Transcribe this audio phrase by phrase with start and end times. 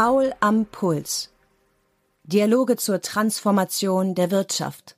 [0.00, 1.28] Paul am Puls.
[2.22, 4.94] Dialoge zur Transformation der Wirtschaft.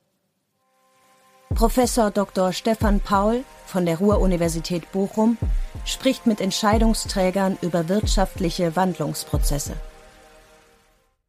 [1.55, 2.53] Professor Dr.
[2.53, 5.39] Stefan Paul von der Ruhr-Universität Bochum
[5.85, 9.73] spricht mit Entscheidungsträgern über wirtschaftliche Wandlungsprozesse.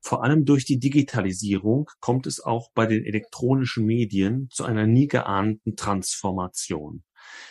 [0.03, 5.09] Vor allem durch die Digitalisierung kommt es auch bei den elektronischen Medien zu einer nie
[5.09, 7.05] geahnten Transformation.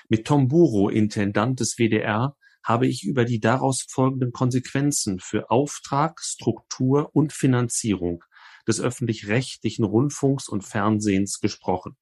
[0.08, 6.20] Mit Tom Buro, Intendant des WDR, habe ich über die daraus folgenden Konsequenzen für Auftrag,
[6.22, 8.24] Struktur und Finanzierung
[8.68, 11.98] des öffentlich-rechtlichen Rundfunks und Fernsehens gesprochen.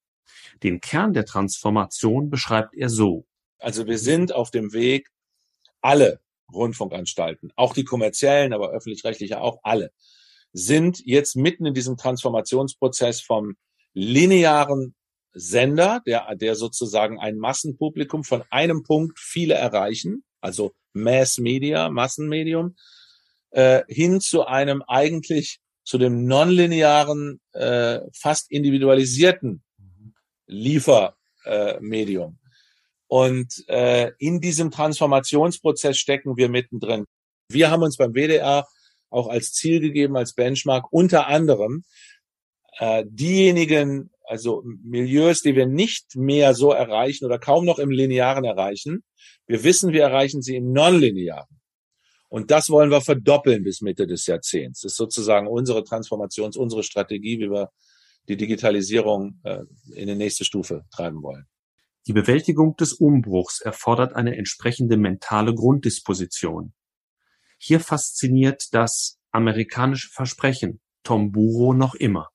[0.64, 3.26] Den Kern der Transformation beschreibt er so.
[3.60, 5.10] Also wir sind auf dem Weg,
[5.82, 6.22] alle
[6.54, 9.92] Rundfunkanstalten, auch die kommerziellen, aber öffentlich-rechtliche auch alle,
[10.52, 13.56] sind jetzt mitten in diesem Transformationsprozess vom
[13.94, 14.96] linearen
[15.32, 22.76] Sender, der, der sozusagen ein Massenpublikum von einem Punkt viele erreichen, also Mass Media, Massenmedium,
[23.52, 29.64] äh, hin zu einem eigentlich zu dem nonlinearen, äh, fast individualisierten
[30.46, 32.38] Liefermedium.
[32.42, 32.50] Äh,
[33.08, 37.06] und äh, in diesem Transformationsprozess stecken wir mittendrin.
[37.50, 38.68] Wir haben uns beim WDR
[39.10, 41.84] auch als Ziel gegeben, als Benchmark, unter anderem
[42.78, 48.46] äh, diejenigen, also Milieus, die wir nicht mehr so erreichen oder kaum noch im Linearen
[48.46, 49.04] erreichen.
[49.48, 51.60] Wir wissen, wir erreichen sie im Nonlinearen.
[52.30, 54.82] Und das wollen wir verdoppeln bis Mitte des Jahrzehnts.
[54.82, 57.70] Das ist sozusagen unsere Transformations-, unsere Strategie, wie wir
[58.28, 59.64] die Digitalisierung äh,
[59.96, 61.46] in die nächste Stufe treiben wollen.
[62.06, 66.74] Die Bewältigung des Umbruchs erfordert eine entsprechende mentale Grunddisposition.
[67.58, 72.30] Hier fasziniert das amerikanische Versprechen Tom Buro noch immer.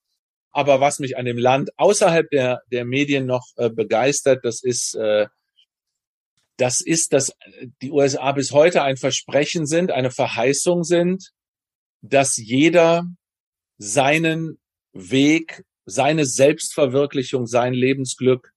[0.54, 4.94] Aber was mich an dem Land außerhalb der, der Medien noch äh, begeistert, das ist,
[4.94, 5.26] äh,
[6.58, 7.32] das ist, dass
[7.82, 11.32] die USA bis heute ein Versprechen sind, eine Verheißung sind,
[12.02, 13.04] dass jeder
[13.78, 14.60] seinen
[14.92, 18.52] Weg, seine Selbstverwirklichung, sein Lebensglück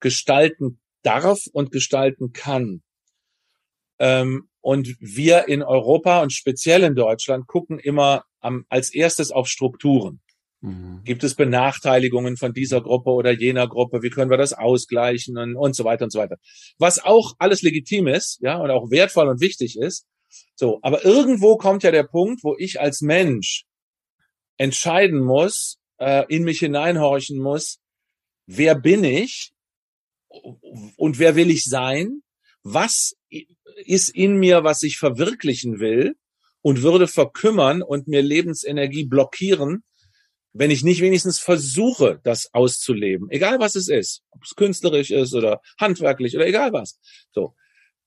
[0.00, 2.82] gestalten darf und gestalten kann.
[3.98, 9.46] Ähm, und wir in Europa und speziell in Deutschland gucken immer am, als erstes auf
[9.48, 10.22] Strukturen.
[10.62, 11.02] Mhm.
[11.04, 14.02] Gibt es Benachteiligungen von dieser Gruppe oder jener Gruppe?
[14.02, 16.36] Wie können wir das ausgleichen und, und so weiter und so weiter?
[16.78, 20.06] Was auch alles legitim ist, ja, und auch wertvoll und wichtig ist.
[20.54, 23.64] So, aber irgendwo kommt ja der Punkt, wo ich als Mensch
[24.56, 27.80] entscheiden muss, äh, in mich hineinhorchen muss,
[28.46, 29.52] wer bin ich
[30.96, 32.22] und wer will ich sein?
[32.62, 33.16] Was
[33.84, 36.14] ist in mir, was ich verwirklichen will
[36.60, 39.82] und würde verkümmern und mir Lebensenergie blockieren,
[40.52, 45.34] wenn ich nicht wenigstens versuche, das auszuleben, egal was es ist, ob es künstlerisch ist
[45.34, 46.98] oder handwerklich oder egal was.
[47.32, 47.54] So.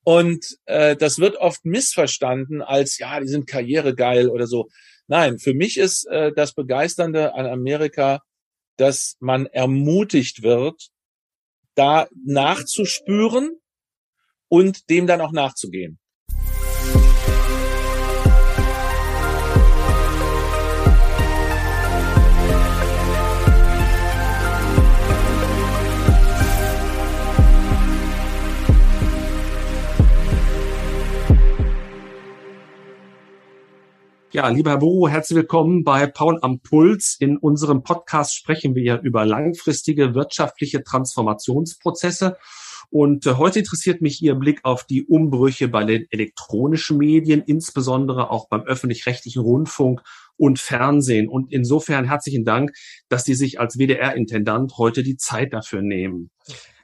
[0.03, 4.69] Und äh, das wird oft missverstanden als, ja, die sind karrieregeil oder so.
[5.07, 8.22] Nein, für mich ist äh, das Begeisternde an Amerika,
[8.77, 10.89] dass man ermutigt wird,
[11.73, 13.59] da nachzuspüren
[14.47, 16.00] und dem dann auch nachzugehen.
[34.35, 37.16] Ja, lieber Herr Buru, herzlich willkommen bei Paul am Puls.
[37.22, 42.35] In unserem Podcast sprechen wir über langfristige wirtschaftliche Transformationsprozesse.
[42.90, 48.29] Und äh, heute interessiert mich Ihr Blick auf die Umbrüche bei den elektronischen Medien, insbesondere
[48.29, 50.01] auch beim öffentlich-rechtlichen Rundfunk
[50.35, 51.29] und Fernsehen.
[51.29, 52.74] Und insofern herzlichen Dank,
[53.07, 56.29] dass Sie sich als WDR-Intendant heute die Zeit dafür nehmen.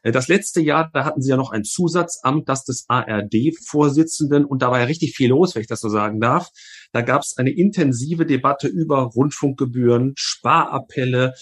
[0.03, 4.45] Äh, das letzte Jahr, da hatten Sie ja noch ein Zusatzamt, das des ARD-Vorsitzenden.
[4.45, 6.49] Und da war ja richtig viel los, wenn ich das so sagen darf.
[6.91, 11.33] Da gab es eine intensive Debatte über Rundfunkgebühren, Sparappelle.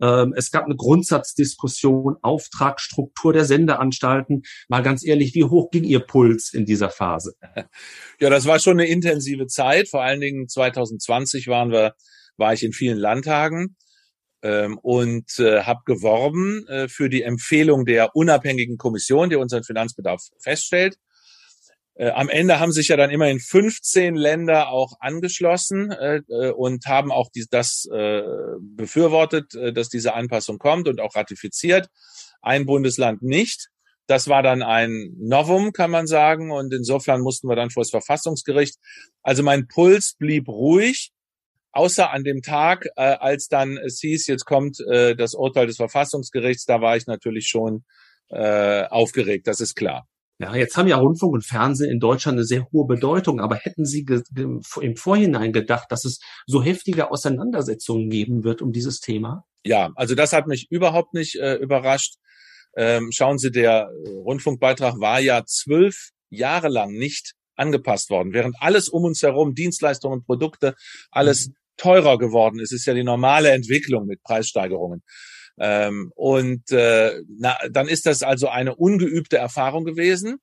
[0.00, 4.42] Ähm, es gab eine Grundsatzdiskussion, Auftragsstruktur der Sendeanstalten.
[4.68, 7.34] Mal ganz ehrlich, wie hoch ging Ihr Puls in dieser Phase?
[8.20, 9.88] Ja, das war schon eine intensive Zeit.
[9.88, 11.94] Vor allen Dingen 2020 waren wir,
[12.36, 13.76] war ich in vielen Landtagen
[14.42, 20.22] ähm, und äh, habe geworben äh, für die Empfehlung der unabhängigen Kommission, die unseren Finanzbedarf
[20.38, 20.96] feststellt.
[21.94, 26.86] Äh, am Ende haben sich ja dann immerhin 15 Länder auch angeschlossen äh, äh, und
[26.86, 28.22] haben auch die, das äh,
[28.60, 31.88] befürwortet, äh, dass diese Anpassung kommt und auch ratifiziert.
[32.40, 33.68] Ein Bundesland nicht.
[34.06, 36.52] Das war dann ein Novum, kann man sagen.
[36.52, 38.76] Und insofern mussten wir dann vor das Verfassungsgericht.
[39.22, 41.10] Also mein Puls blieb ruhig
[41.72, 45.76] außer an dem Tag, äh, als dann es hieß, jetzt kommt äh, das Urteil des
[45.76, 47.84] Verfassungsgerichts, da war ich natürlich schon
[48.28, 50.06] äh, aufgeregt, das ist klar.
[50.40, 53.84] Ja, jetzt haben ja Rundfunk und Fernsehen in Deutschland eine sehr hohe Bedeutung, aber hätten
[53.84, 54.06] Sie
[54.36, 59.44] im Vorhinein gedacht, dass es so heftige Auseinandersetzungen geben wird um dieses Thema?
[59.64, 62.14] Ja, also das hat mich überhaupt nicht äh, überrascht.
[62.76, 68.88] Ähm, schauen Sie, der Rundfunkbeitrag war ja zwölf Jahre lang nicht angepasst worden, während alles
[68.88, 70.74] um uns herum, Dienstleistungen, Produkte,
[71.10, 71.54] alles mhm.
[71.76, 72.72] teurer geworden ist.
[72.72, 75.02] Ist ja die normale Entwicklung mit Preissteigerungen.
[75.60, 80.38] Ähm, und äh, na, dann ist das also eine ungeübte Erfahrung gewesen.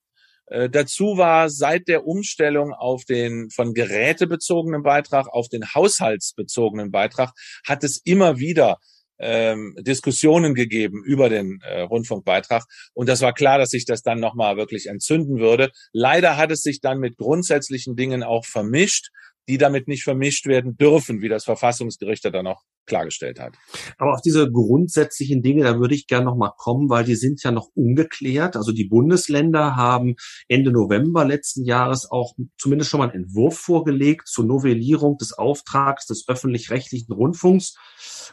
[0.47, 7.31] Äh, dazu war seit der Umstellung auf den von gerätebezogenen Beitrag auf den haushaltsbezogenen Beitrag
[7.65, 8.77] hat es immer wieder
[9.19, 12.63] ähm, Diskussionen gegeben über den äh, Rundfunkbeitrag.
[12.93, 15.71] Und das war klar, dass sich das dann nochmal wirklich entzünden würde.
[15.93, 19.09] Leider hat es sich dann mit grundsätzlichen Dingen auch vermischt
[19.47, 23.55] die damit nicht vermischt werden dürfen, wie das Verfassungsgericht dann auch klargestellt hat.
[23.97, 27.43] Aber auf diese grundsätzlichen Dinge, da würde ich gerne noch mal kommen, weil die sind
[27.43, 28.55] ja noch ungeklärt.
[28.55, 30.15] Also die Bundesländer haben
[30.47, 36.05] Ende November letzten Jahres auch zumindest schon mal einen Entwurf vorgelegt zur Novellierung des Auftrags
[36.05, 37.75] des öffentlich-rechtlichen Rundfunks.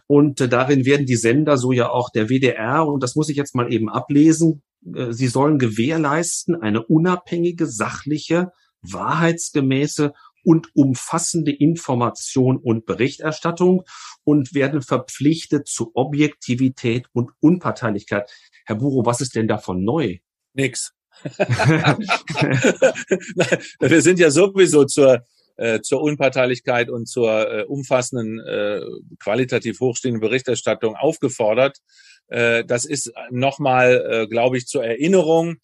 [0.06, 3.36] Und äh, darin werden die Sender, so ja auch der WDR, und das muss ich
[3.36, 4.62] jetzt mal eben ablesen,
[4.94, 8.52] äh, sie sollen gewährleisten eine unabhängige, sachliche,
[8.82, 10.12] wahrheitsgemäße
[10.42, 13.84] und umfassende Information und Berichterstattung
[14.24, 18.30] und werden verpflichtet zu Objektivität und Unparteilichkeit.
[18.66, 20.18] Herr Buro, was ist denn davon neu?
[20.54, 20.92] Nix.
[23.80, 28.80] Wir sind ja sowieso zur äh, zur Unparteilichkeit und zur äh, umfassenden, äh,
[29.18, 31.78] qualitativ hochstehenden Berichterstattung aufgefordert.
[32.28, 35.56] Äh, das ist nochmal, äh, glaube ich, zur Erinnerung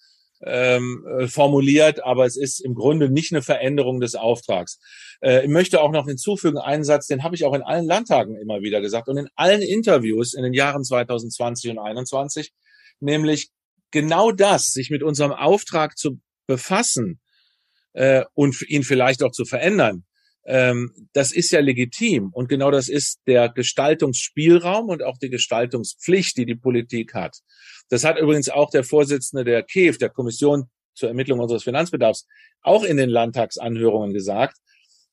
[0.44, 4.78] ähm, äh, formuliert, aber es ist im Grunde nicht eine Veränderung des Auftrags.
[5.20, 8.36] Äh, ich möchte auch noch hinzufügen, einen Satz, den habe ich auch in allen Landtagen
[8.36, 12.52] immer wieder gesagt und in allen Interviews in den Jahren 2020 und 2021,
[13.00, 13.50] nämlich
[13.90, 17.20] genau das, sich mit unserem Auftrag zu befassen
[17.92, 20.04] äh, und ihn vielleicht auch zu verändern,
[21.12, 22.30] das ist ja legitim.
[22.32, 27.36] Und genau das ist der Gestaltungsspielraum und auch die Gestaltungspflicht, die die Politik hat.
[27.90, 32.26] Das hat übrigens auch der Vorsitzende der KEF, der Kommission zur Ermittlung unseres Finanzbedarfs,
[32.62, 34.56] auch in den Landtagsanhörungen gesagt.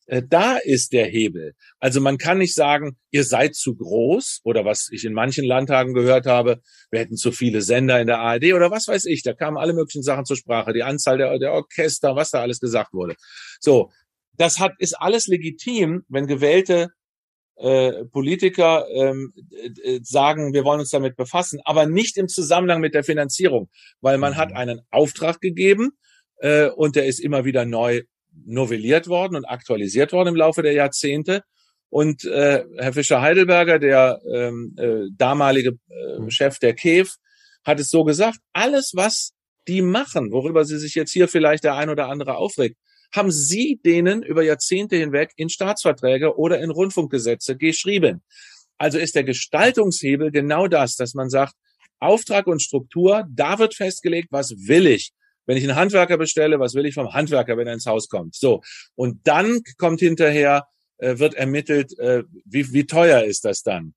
[0.07, 1.53] Äh, da ist der Hebel.
[1.79, 5.93] Also man kann nicht sagen, ihr seid zu groß oder was ich in manchen Landtagen
[5.93, 6.61] gehört habe,
[6.91, 9.23] wir hätten zu viele Sender in der ARD oder was weiß ich.
[9.23, 12.59] Da kamen alle möglichen Sachen zur Sprache, die Anzahl der, der Orchester, was da alles
[12.59, 13.15] gesagt wurde.
[13.59, 13.91] So,
[14.37, 16.89] das hat, ist alles legitim, wenn gewählte
[17.57, 19.31] äh, Politiker ähm,
[19.83, 23.69] äh, sagen, wir wollen uns damit befassen, aber nicht im Zusammenhang mit der Finanzierung,
[24.01, 24.37] weil man mhm.
[24.37, 25.91] hat einen Auftrag gegeben
[26.39, 28.01] äh, und der ist immer wieder neu
[28.45, 31.43] novelliert worden und aktualisiert worden im Laufe der Jahrzehnte.
[31.89, 36.29] Und äh, Herr Fischer-Heidelberger, der ähm, äh, damalige äh, mhm.
[36.29, 37.15] Chef der KEF,
[37.63, 39.31] hat es so gesagt, alles, was
[39.67, 42.75] die machen, worüber sie sich jetzt hier vielleicht der ein oder andere aufregt,
[43.15, 48.21] haben Sie denen über Jahrzehnte hinweg in Staatsverträge oder in Rundfunkgesetze geschrieben.
[48.77, 51.53] Also ist der Gestaltungshebel genau das, dass man sagt,
[51.99, 55.11] Auftrag und Struktur, da wird festgelegt, was will ich.
[55.45, 58.35] Wenn ich einen Handwerker bestelle, was will ich vom Handwerker, wenn er ins Haus kommt?
[58.35, 58.61] So.
[58.95, 60.65] Und dann kommt hinterher,
[60.97, 63.93] äh, wird ermittelt, äh, wie, wie teuer ist das dann?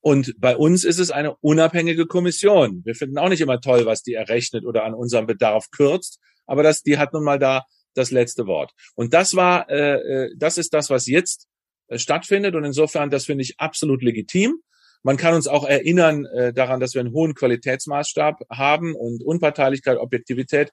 [0.00, 2.82] Und bei uns ist es eine unabhängige Kommission.
[2.84, 6.62] Wir finden auch nicht immer toll, was die errechnet oder an unserem Bedarf kürzt, aber
[6.62, 8.72] das, die hat nun mal da das letzte Wort.
[8.94, 11.46] Und das war, äh, äh, das ist das, was jetzt
[11.88, 12.54] äh, stattfindet.
[12.54, 14.60] Und insofern, das finde ich absolut legitim.
[15.02, 19.98] Man kann uns auch erinnern äh, daran, dass wir einen hohen Qualitätsmaßstab haben und Unparteilichkeit,
[19.98, 20.70] Objektivität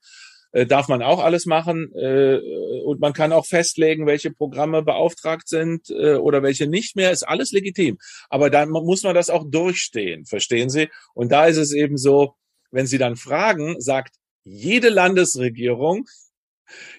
[0.51, 1.91] äh, darf man auch alles machen.
[1.93, 2.39] Äh,
[2.83, 7.11] und man kann auch festlegen, welche Programme beauftragt sind äh, oder welche nicht mehr.
[7.11, 7.97] Ist alles legitim.
[8.29, 10.89] Aber dann muss man das auch durchstehen, verstehen Sie?
[11.13, 12.35] Und da ist es eben so,
[12.71, 16.05] wenn Sie dann fragen, sagt jede Landesregierung,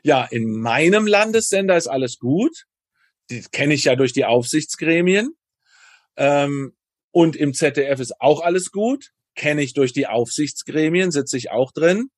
[0.02, 2.64] ja, in meinem Landessender ist alles gut.
[3.30, 5.30] Die kenne ich ja durch die Aufsichtsgremien.
[6.16, 6.72] Ähm,
[7.10, 9.10] und im ZDF ist auch alles gut.
[9.34, 12.08] Kenne ich durch die Aufsichtsgremien, sitze ich auch drin.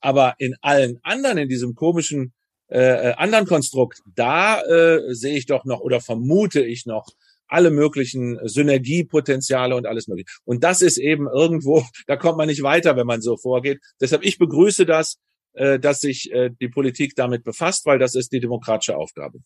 [0.00, 2.32] Aber in allen anderen, in diesem komischen
[2.70, 7.06] äh, äh, anderen Konstrukt, da äh, sehe ich doch noch oder vermute ich noch
[7.46, 10.28] alle möglichen Synergiepotenziale und alles mögliche.
[10.44, 13.80] Und das ist eben irgendwo, da kommt man nicht weiter, wenn man so vorgeht.
[14.00, 15.16] Deshalb, ich begrüße das
[15.58, 19.40] äh, dass sich äh, die Politik damit befasst, weil das ist die demokratische Aufgabe.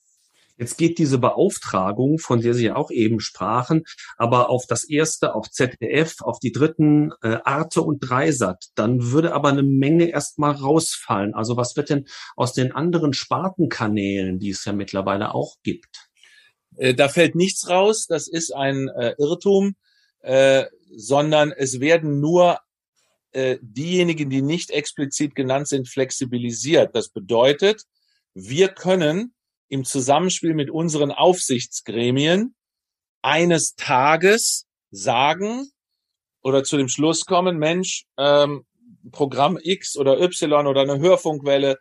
[0.59, 3.85] Jetzt geht diese Beauftragung, von der Sie ja auch eben sprachen,
[4.17, 8.67] aber auf das erste, auf ZDF, auf die dritten äh, Arte und Dreisat.
[8.75, 11.35] Dann würde aber eine Menge erstmal rausfallen.
[11.35, 16.11] Also was wird denn aus den anderen Spartenkanälen, die es ja mittlerweile auch gibt?
[16.77, 18.07] Äh, da fällt nichts raus.
[18.07, 19.75] Das ist ein äh, Irrtum,
[20.21, 22.59] äh, sondern es werden nur
[23.33, 26.95] äh, diejenigen, die nicht explizit genannt sind, flexibilisiert.
[26.95, 27.83] Das bedeutet,
[28.35, 29.35] wir können
[29.69, 32.55] im Zusammenspiel mit unseren Aufsichtsgremien
[33.23, 35.69] eines Tages sagen
[36.43, 38.65] oder zu dem Schluss kommen, Mensch, ähm,
[39.11, 41.79] Programm X oder Y oder eine Hörfunkwelle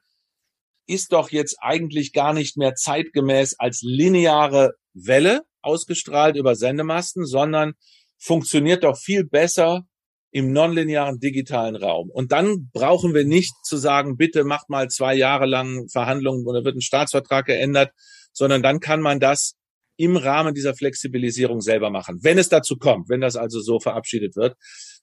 [0.87, 7.73] ist doch jetzt eigentlich gar nicht mehr zeitgemäß als lineare Welle ausgestrahlt über Sendemasten, sondern
[8.17, 9.85] funktioniert doch viel besser
[10.31, 12.09] im nonlinearen digitalen Raum.
[12.09, 16.63] Und dann brauchen wir nicht zu sagen, bitte macht mal zwei Jahre lang Verhandlungen oder
[16.63, 17.91] wird ein Staatsvertrag geändert,
[18.33, 19.55] sondern dann kann man das
[19.97, 24.35] im Rahmen dieser Flexibilisierung selber machen, wenn es dazu kommt, wenn das also so verabschiedet
[24.35, 24.55] wird.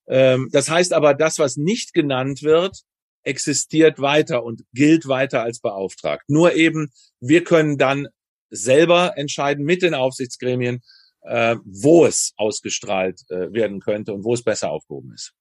[0.08, 2.78] Ähm, das heißt aber, das, was nicht genannt wird,
[3.22, 6.24] existiert weiter und gilt weiter als beauftragt.
[6.28, 6.88] Nur eben,
[7.20, 8.08] wir können dann
[8.50, 10.80] selber entscheiden mit den Aufsichtsgremien,
[11.22, 15.34] äh, wo es ausgestrahlt äh, werden könnte und wo es besser aufgehoben ist.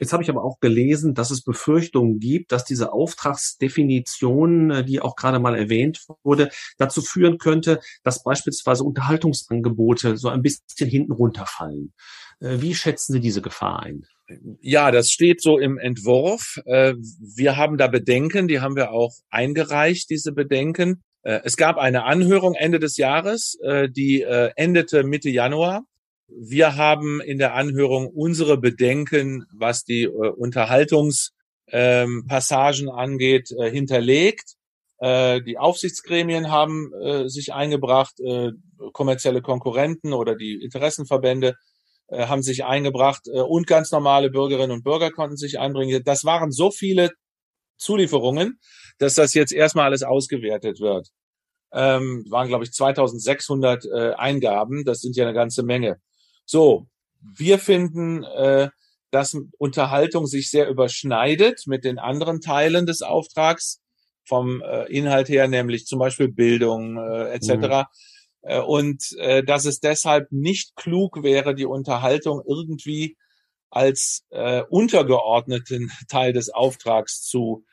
[0.00, 5.00] Jetzt habe ich aber auch gelesen, dass es Befürchtungen gibt, dass diese Auftragsdefinition, äh, die
[5.00, 11.12] auch gerade mal erwähnt wurde, dazu führen könnte, dass beispielsweise Unterhaltungsangebote so ein bisschen hinten
[11.12, 11.94] runterfallen.
[12.40, 14.02] Äh, wie schätzen Sie diese Gefahr ein?
[14.60, 16.60] Ja, das steht so im Entwurf.
[16.64, 21.02] Äh, wir haben da Bedenken, die haben wir auch eingereicht, diese Bedenken.
[21.22, 25.84] Äh, es gab eine Anhörung Ende des Jahres, äh, die endete Mitte Januar.
[26.28, 34.54] Wir haben in der Anhörung unsere Bedenken, was die Unterhaltungspassagen angeht, hinterlegt.
[35.02, 36.90] Die Aufsichtsgremien haben
[37.26, 38.14] sich eingebracht,
[38.94, 41.54] kommerzielle Konkurrenten oder die Interessenverbände
[42.12, 46.02] äh, haben sich eingebracht äh, und ganz normale Bürgerinnen und Bürger konnten sich einbringen.
[46.04, 47.10] Das waren so viele
[47.78, 48.60] Zulieferungen,
[48.98, 51.08] dass das jetzt erstmal alles ausgewertet wird.
[51.72, 54.84] Ähm, waren, glaube ich, 2600 äh, Eingaben.
[54.84, 55.96] Das sind ja eine ganze Menge.
[56.44, 56.86] So,
[57.36, 58.68] wir finden, äh,
[59.10, 63.80] dass Unterhaltung sich sehr überschneidet mit den anderen Teilen des Auftrags
[64.24, 67.48] vom äh, Inhalt her, nämlich zum Beispiel Bildung äh, etc.
[67.50, 67.84] Mhm.
[68.42, 73.16] Äh, und äh, dass es deshalb nicht klug wäre, die Unterhaltung irgendwie
[73.70, 77.64] als äh, untergeordneten Teil des Auftrags zu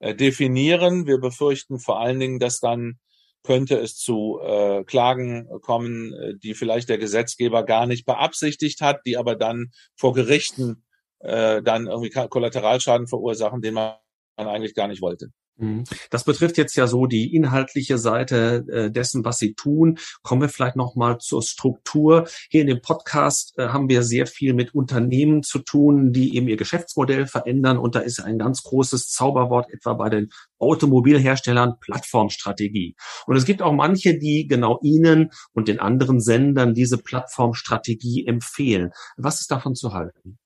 [0.00, 1.06] äh, definieren.
[1.06, 2.98] Wir befürchten vor allen Dingen, dass dann
[3.42, 9.00] könnte es zu äh, Klagen kommen, äh, die vielleicht der Gesetzgeber gar nicht beabsichtigt hat,
[9.06, 10.84] die aber dann vor Gerichten
[11.20, 13.94] äh, dann irgendwie Kollateralschaden verursachen, den man
[14.36, 15.28] eigentlich gar nicht wollte.
[15.60, 15.84] Mhm.
[16.10, 19.98] Das betrifft jetzt ja so die inhaltliche Seite äh, dessen, was Sie tun.
[20.22, 22.26] Kommen wir vielleicht noch mal zur Struktur.
[22.50, 26.48] Hier in dem Podcast äh, haben wir sehr viel mit Unternehmen zu tun, die eben
[26.48, 27.78] ihr Geschäftsmodell verändern.
[27.78, 32.96] Und da ist ein ganz großes Zauberwort etwa bei den Automobilherstellern Plattformstrategie.
[33.26, 38.90] Und es gibt auch manche, die genau Ihnen und den anderen Sendern diese Plattformstrategie empfehlen.
[39.16, 40.38] Was ist davon zu halten?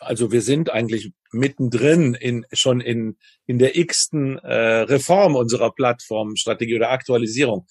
[0.00, 6.76] Also wir sind eigentlich mittendrin in schon in in der x-ten äh, Reform unserer Plattformstrategie
[6.76, 7.66] oder Aktualisierung.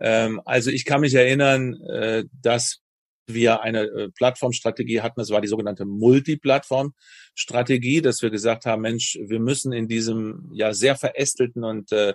[0.00, 2.80] Ähm, also ich kann mich erinnern, äh, dass
[3.26, 9.18] wir eine äh, Plattformstrategie hatten, das war die sogenannte Multiplattform-Strategie, dass wir gesagt haben, Mensch,
[9.20, 12.14] wir müssen in diesem ja sehr verästelten und äh,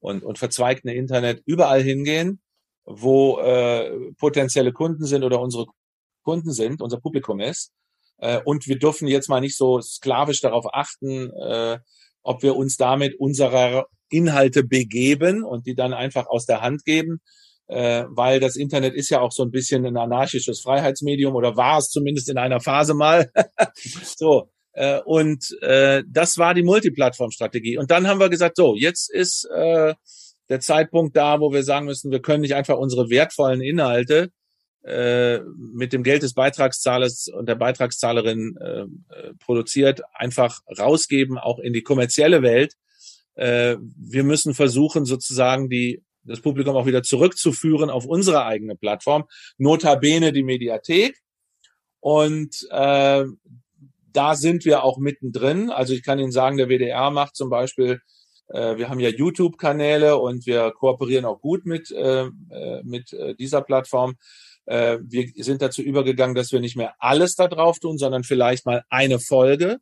[0.00, 2.40] und, und verzweigten Internet überall hingehen,
[2.84, 5.66] wo äh, potenzielle Kunden sind oder unsere
[6.22, 7.72] Kunden sind, unser Publikum ist
[8.20, 11.78] äh, und wir dürfen jetzt mal nicht so sklavisch darauf achten, äh,
[12.22, 17.20] ob wir uns damit unserer Inhalte begeben und die dann einfach aus der Hand geben,
[17.68, 21.78] äh, weil das Internet ist ja auch so ein bisschen ein anarchisches Freiheitsmedium oder war
[21.78, 23.30] es zumindest in einer Phase mal.
[24.16, 24.50] so.
[24.72, 27.78] Äh, und äh, das war die Multiplattform-Strategie.
[27.78, 29.94] Und dann haben wir gesagt, so, jetzt ist äh,
[30.48, 34.30] der Zeitpunkt da, wo wir sagen müssen, wir können nicht einfach unsere wertvollen Inhalte
[34.82, 35.40] äh,
[35.74, 41.74] mit dem Geld des Beitragszahlers und der Beitragszahlerin äh, äh, produziert, einfach rausgeben, auch in
[41.74, 42.74] die kommerzielle Welt.
[43.34, 49.24] Äh, wir müssen versuchen, sozusagen die, das Publikum auch wieder zurückzuführen auf unsere eigene Plattform,
[49.58, 51.18] notabene die Mediathek.
[52.00, 53.24] Und äh,
[54.12, 55.68] da sind wir auch mittendrin.
[55.68, 58.00] Also ich kann Ihnen sagen, der WDR macht zum Beispiel
[58.48, 62.30] äh, wir haben ja YouTube-Kanäle und wir kooperieren auch gut mit, äh,
[62.82, 64.16] mit dieser Plattform.
[64.66, 68.66] Äh, wir sind dazu übergegangen, dass wir nicht mehr alles da drauf tun, sondern vielleicht
[68.66, 69.78] mal eine Folge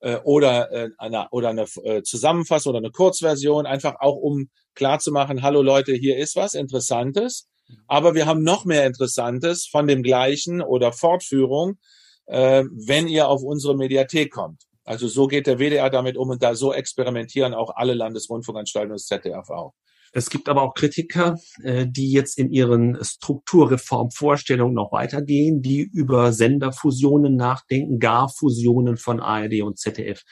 [0.00, 5.42] äh, oder äh, eine, oder eine äh, Zusammenfassung oder eine Kurzversion, einfach auch um klarzumachen,
[5.42, 7.48] hallo Leute, hier ist was Interessantes,
[7.86, 11.78] aber wir haben noch mehr Interessantes von dem gleichen oder Fortführung,
[12.26, 14.62] äh, wenn ihr auf unsere Mediathek kommt.
[14.84, 19.00] Also so geht der WDR damit um und da so experimentieren auch alle Landesrundfunkanstalten und
[19.00, 19.74] das ZDF auch.
[20.12, 26.32] Es gibt aber auch Kritiker, äh, die jetzt in ihren Strukturreformvorstellungen noch weitergehen, die über
[26.32, 30.22] Senderfusionen nachdenken, gar Fusionen von ARD und ZDF.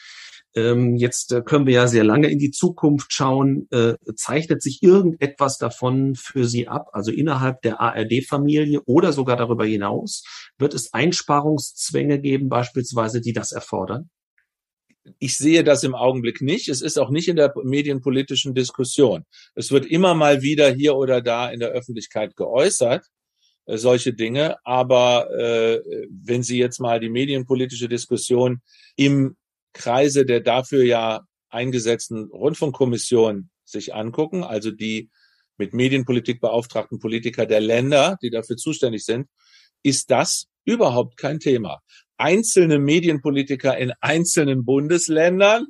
[0.54, 3.68] Ähm, jetzt äh, können wir ja sehr lange in die Zukunft schauen.
[3.70, 6.88] Äh, zeichnet sich irgendetwas davon für Sie ab?
[6.92, 10.25] Also innerhalb der ARD-Familie oder sogar darüber hinaus?
[10.58, 14.10] Wird es Einsparungszwänge geben, beispielsweise, die das erfordern?
[15.19, 16.69] Ich sehe das im Augenblick nicht.
[16.69, 19.25] Es ist auch nicht in der medienpolitischen Diskussion.
[19.54, 23.07] Es wird immer mal wieder hier oder da in der Öffentlichkeit geäußert,
[23.66, 24.57] äh, solche Dinge.
[24.64, 25.80] Aber äh,
[26.11, 28.61] wenn Sie jetzt mal die medienpolitische Diskussion
[28.97, 29.37] im
[29.73, 35.11] Kreise der dafür ja eingesetzten Rundfunkkommission sich angucken, also die
[35.57, 39.28] mit Medienpolitik beauftragten Politiker der Länder, die dafür zuständig sind,
[39.83, 41.80] ist das überhaupt kein Thema.
[42.20, 45.66] Einzelne Medienpolitiker in einzelnen Bundesländern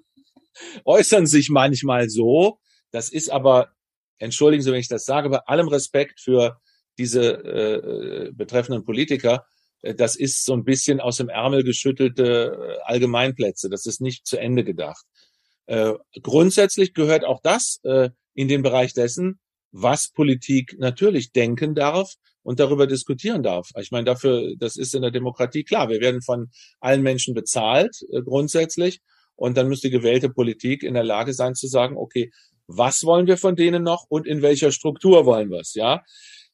[0.84, 2.58] äußern sich manchmal so.
[2.90, 3.68] Das ist aber,
[4.18, 6.58] entschuldigen Sie, wenn ich das sage, bei allem Respekt für
[6.98, 9.46] diese äh, betreffenden Politiker,
[9.82, 13.70] äh, das ist so ein bisschen aus dem Ärmel geschüttelte äh, Allgemeinplätze.
[13.70, 15.04] Das ist nicht zu Ende gedacht.
[15.66, 19.38] Äh, grundsätzlich gehört auch das äh, in den Bereich dessen,
[19.70, 23.68] was Politik natürlich denken darf und darüber diskutieren darf.
[23.80, 25.88] Ich meine, dafür, das ist in der Demokratie klar.
[25.88, 29.00] Wir werden von allen Menschen bezahlt, äh, grundsätzlich.
[29.36, 32.30] Und dann müsste gewählte Politik in der Lage sein zu sagen, okay,
[32.66, 36.02] was wollen wir von denen noch und in welcher Struktur wollen wir es, ja?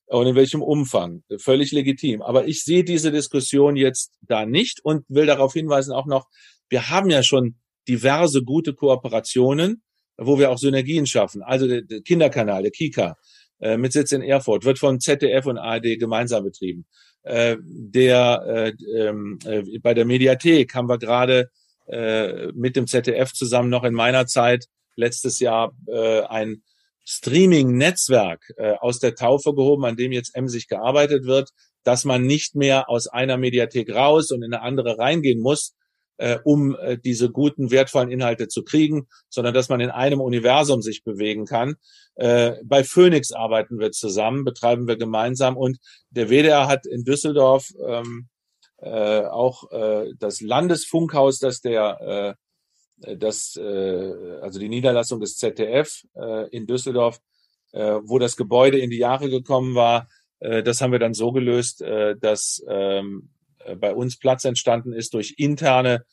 [0.06, 1.22] und in welchem Umfang.
[1.38, 2.22] Völlig legitim.
[2.22, 6.26] Aber ich sehe diese Diskussion jetzt da nicht und will darauf hinweisen auch noch,
[6.68, 7.56] wir haben ja schon
[7.88, 9.82] diverse gute Kooperationen,
[10.16, 11.42] wo wir auch Synergien schaffen.
[11.42, 13.16] Also der Kinderkanal, der Kika,
[13.60, 16.86] äh, mit Sitz in Erfurt, wird von ZDF und ARD gemeinsam betrieben.
[17.22, 21.50] Äh, der äh, ähm, äh, bei der Mediathek haben wir gerade
[21.88, 25.72] äh, mit dem ZDF zusammen noch in meiner Zeit letztes Jahr
[26.30, 26.62] ein
[27.04, 28.40] Streaming-Netzwerk
[28.80, 31.50] aus der Taufe gehoben, an dem jetzt emsig gearbeitet wird,
[31.84, 35.74] dass man nicht mehr aus einer Mediathek raus und in eine andere reingehen muss,
[36.18, 40.82] äh, um äh, diese guten, wertvollen Inhalte zu kriegen, sondern dass man in einem Universum
[40.82, 41.76] sich bewegen kann.
[42.14, 45.78] Äh, bei Phoenix arbeiten wir zusammen, betreiben wir gemeinsam und
[46.10, 48.28] der WDR hat in Düsseldorf ähm,
[48.78, 56.04] äh, auch äh, das Landesfunkhaus, das der äh, das, äh, also die Niederlassung des ZDF
[56.14, 57.20] äh, in Düsseldorf,
[57.72, 60.08] äh, wo das Gebäude in die Jahre gekommen war.
[60.40, 63.35] Äh, das haben wir dann so gelöst, äh, dass ähm, äh,
[63.74, 66.04] bei uns Platz entstanden ist durch interne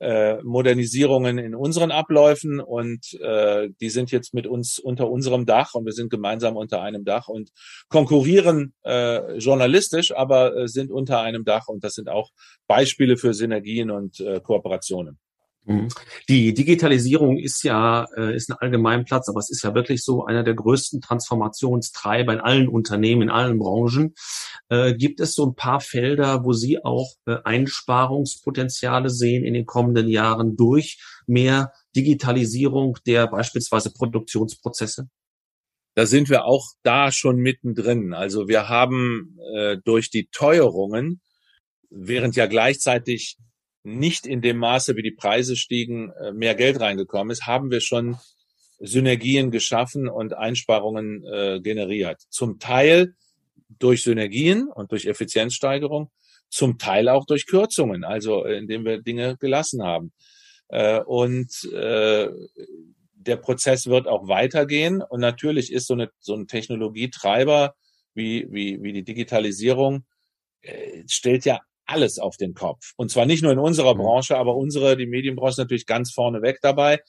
[0.00, 5.74] äh, Modernisierungen in unseren Abläufen und äh, die sind jetzt mit uns unter unserem Dach
[5.74, 7.50] und wir sind gemeinsam unter einem Dach und
[7.88, 12.30] konkurrieren äh, journalistisch, aber äh, sind unter einem Dach und das sind auch
[12.66, 15.18] Beispiele für Synergien und äh, Kooperationen.
[15.64, 15.88] Mhm.
[16.28, 20.42] Die Digitalisierung ist ja äh, ist ein Allgemeinplatz, aber es ist ja wirklich so einer
[20.42, 24.14] der größten Transformationstreiber in allen Unternehmen, in allen Branchen.
[24.68, 29.66] Äh, gibt es so ein paar Felder, wo Sie auch äh, Einsparungspotenziale sehen in den
[29.66, 35.08] kommenden Jahren durch mehr Digitalisierung der beispielsweise Produktionsprozesse?
[35.94, 38.14] Da sind wir auch da schon mittendrin.
[38.14, 41.20] Also wir haben äh, durch die Teuerungen,
[41.90, 43.36] während ja gleichzeitig
[43.82, 47.80] nicht in dem Maße, wie die Preise stiegen, äh, mehr Geld reingekommen ist, haben wir
[47.80, 48.18] schon
[48.78, 52.20] Synergien geschaffen und Einsparungen äh, generiert.
[52.30, 53.14] Zum Teil
[53.78, 56.10] durch Synergien und durch Effizienzsteigerung,
[56.48, 60.12] zum Teil auch durch Kürzungen, also äh, indem wir Dinge gelassen haben.
[60.68, 62.28] Äh, und äh,
[63.12, 65.02] der Prozess wird auch weitergehen.
[65.02, 67.74] Und natürlich ist so, eine, so ein Technologietreiber
[68.14, 70.04] wie, wie, wie die Digitalisierung,
[70.62, 72.92] äh, stellt ja alles auf den Kopf.
[72.96, 73.98] Und zwar nicht nur in unserer mhm.
[73.98, 77.00] Branche, aber unsere, die Medienbranche ist natürlich ganz vorne weg dabei.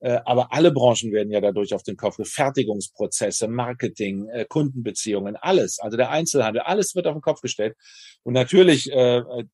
[0.00, 2.16] Äh, aber alle Branchen werden ja dadurch auf den Kopf.
[2.22, 5.78] Fertigungsprozesse, Marketing, äh, Kundenbeziehungen, alles.
[5.78, 7.76] Also der Einzelhandel, alles wird auf den Kopf gestellt.
[8.22, 9.44] Und natürlich äh, äh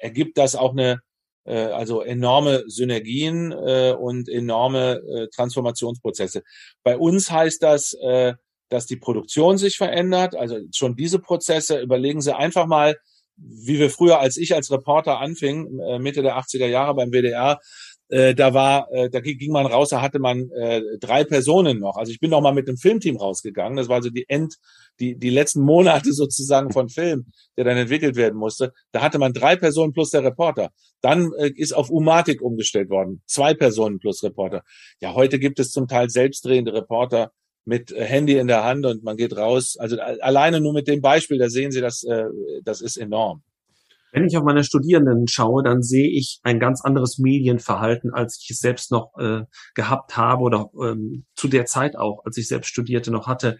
[0.00, 1.00] ergibt das auch eine,
[1.44, 6.42] äh, also enorme Synergien äh, und enorme äh, Transformationsprozesse.
[6.82, 8.34] Bei uns heißt das, äh,
[8.68, 10.34] dass die Produktion sich verändert.
[10.34, 12.96] Also schon diese Prozesse, überlegen Sie einfach mal,
[13.36, 17.58] wie wir früher, als ich als Reporter anfing, äh, Mitte der 80er Jahre beim WDR,
[18.08, 21.96] äh, da war, äh, da ging man raus, da hatte man äh, drei Personen noch.
[21.96, 23.76] Also ich bin noch mal mit dem Filmteam rausgegangen.
[23.76, 24.54] Das war also die End,
[25.00, 28.72] die die letzten Monate sozusagen von Film, der dann entwickelt werden musste.
[28.92, 30.70] Da hatte man drei Personen plus der Reporter.
[31.00, 34.62] Dann äh, ist auf Umatic umgestellt worden, zwei Personen plus Reporter.
[35.00, 37.32] Ja, heute gibt es zum Teil selbstdrehende Reporter
[37.66, 39.76] mit äh, Handy in der Hand und man geht raus.
[39.78, 42.24] Also alleine nur mit dem Beispiel, da sehen Sie, dass äh,
[42.64, 43.42] das ist enorm.
[44.12, 48.50] Wenn ich auf meine Studierenden schaue, dann sehe ich ein ganz anderes Medienverhalten, als ich
[48.50, 49.42] es selbst noch äh,
[49.74, 53.58] gehabt habe oder ähm, zu der Zeit auch, als ich selbst studierte, noch hatte.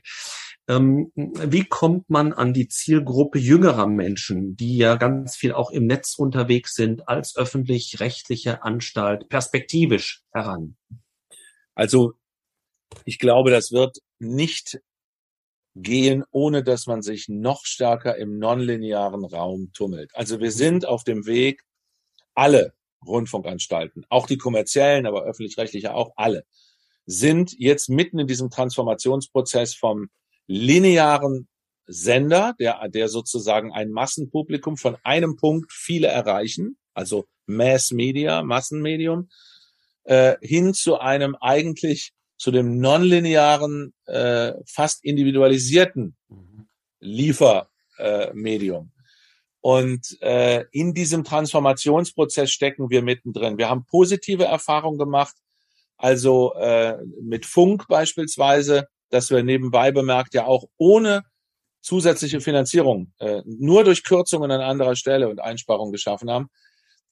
[0.69, 5.87] Ähm, wie kommt man an die Zielgruppe jüngerer Menschen, die ja ganz viel auch im
[5.87, 10.77] Netz unterwegs sind, als öffentlich-rechtliche Anstalt perspektivisch heran?
[11.75, 12.15] Also
[13.05, 14.81] ich glaube, das wird nicht
[15.75, 20.11] gehen, ohne dass man sich noch stärker im nonlinearen Raum tummelt.
[20.15, 21.63] Also wir sind auf dem Weg,
[22.35, 22.73] alle
[23.07, 26.45] Rundfunkanstalten, auch die kommerziellen, aber öffentlich-rechtliche auch alle,
[27.05, 30.09] sind jetzt mitten in diesem Transformationsprozess vom
[30.47, 31.49] linearen
[31.87, 39.29] Sender, der, der sozusagen ein Massenpublikum von einem Punkt viele erreichen, also Mass Media, Massenmedium,
[40.05, 46.69] äh, hin zu einem eigentlich zu dem nonlinearen, äh, fast individualisierten mhm.
[47.01, 48.85] Liefermedium.
[48.85, 48.97] Äh,
[49.61, 53.59] und äh, in diesem Transformationsprozess stecken wir mittendrin.
[53.59, 55.35] Wir haben positive Erfahrungen gemacht,
[55.97, 61.25] also äh, mit Funk beispielsweise, dass wir nebenbei bemerkt ja auch ohne
[61.81, 66.49] zusätzliche Finanzierung, äh, nur durch Kürzungen an anderer Stelle und Einsparungen geschaffen haben,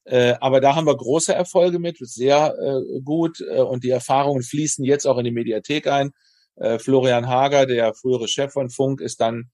[0.04, 3.40] äh, aber da haben wir große Erfolge mit, sehr äh, gut.
[3.40, 6.12] Äh, und die Erfahrungen fließen jetzt auch in die Mediathek ein.
[6.56, 9.50] Äh, Florian Hager, der frühere Chef von Funk, ist dann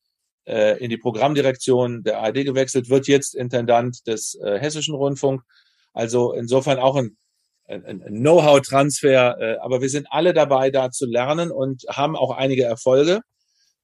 [0.46, 5.42] äh, in die Programmdirektion der ARD gewechselt, wird jetzt Intendant des Hessischen Rundfunk.
[5.92, 7.16] Also insofern auch ein,
[7.66, 9.60] ein, ein Know-how-Transfer.
[9.62, 13.20] Aber wir sind alle dabei, da zu lernen und haben auch einige Erfolge.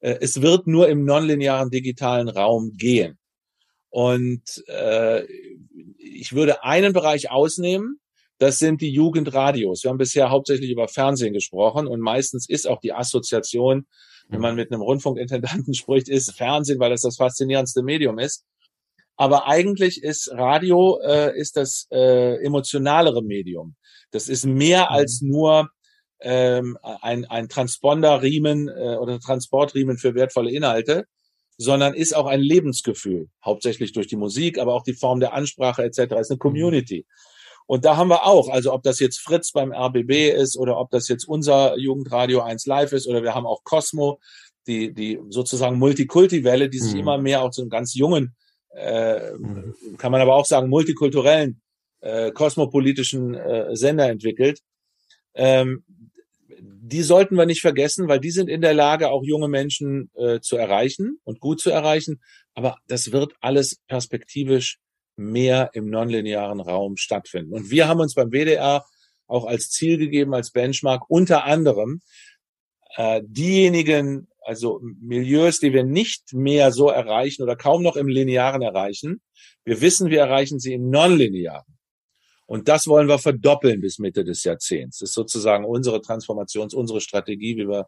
[0.01, 3.19] Es wird nur im nonlinearen digitalen Raum gehen.
[3.91, 5.25] Und äh,
[5.99, 8.01] ich würde einen Bereich ausnehmen,
[8.39, 9.83] das sind die Jugendradios.
[9.83, 13.87] Wir haben bisher hauptsächlich über Fernsehen gesprochen und meistens ist auch die Assoziation,
[14.29, 18.45] wenn man mit einem Rundfunkintendanten spricht, ist Fernsehen, weil das das faszinierendste Medium ist.
[19.17, 23.77] Aber eigentlich ist Radio äh, ist das äh, emotionalere Medium.
[24.11, 24.97] Das ist mehr mhm.
[24.97, 25.71] als nur
[26.21, 31.07] ähm, ein, ein Transponderriemen äh, oder Transportriemen für wertvolle Inhalte,
[31.59, 35.83] sondern ist auch ein Lebensgefühl, hauptsächlich durch die Musik, aber auch die Form der Ansprache
[35.83, 35.99] etc.
[35.99, 36.39] ist eine mhm.
[36.39, 37.07] Community.
[37.67, 40.91] Und da haben wir auch, also ob das jetzt Fritz beim RBB ist oder ob
[40.91, 44.21] das jetzt unser Jugendradio 1 Live ist oder wir haben auch Cosmo,
[44.67, 47.01] die, die sozusagen Multikulti-Welle, die sich mhm.
[47.01, 48.37] immer mehr auch zu einem ganz jungen,
[48.75, 49.75] äh, mhm.
[49.97, 51.61] kann man aber auch sagen, multikulturellen,
[52.01, 54.61] äh, kosmopolitischen äh, Sender entwickelt.
[55.35, 55.85] Ähm,
[56.61, 60.41] die sollten wir nicht vergessen, weil die sind in der Lage, auch junge Menschen äh,
[60.41, 62.21] zu erreichen und gut zu erreichen.
[62.55, 64.79] Aber das wird alles perspektivisch
[65.17, 67.53] mehr im nonlinearen Raum stattfinden.
[67.53, 68.85] Und wir haben uns beim WDR
[69.27, 72.01] auch als Ziel gegeben, als Benchmark unter anderem
[72.97, 78.63] äh, diejenigen, also Milieus, die wir nicht mehr so erreichen oder kaum noch im Linearen
[78.63, 79.21] erreichen.
[79.65, 81.76] Wir wissen, wir erreichen sie im Nonlinearen.
[82.47, 84.99] Und das wollen wir verdoppeln bis Mitte des Jahrzehnts.
[84.99, 87.87] Das ist sozusagen unsere Transformations-, unsere Strategie, wie wir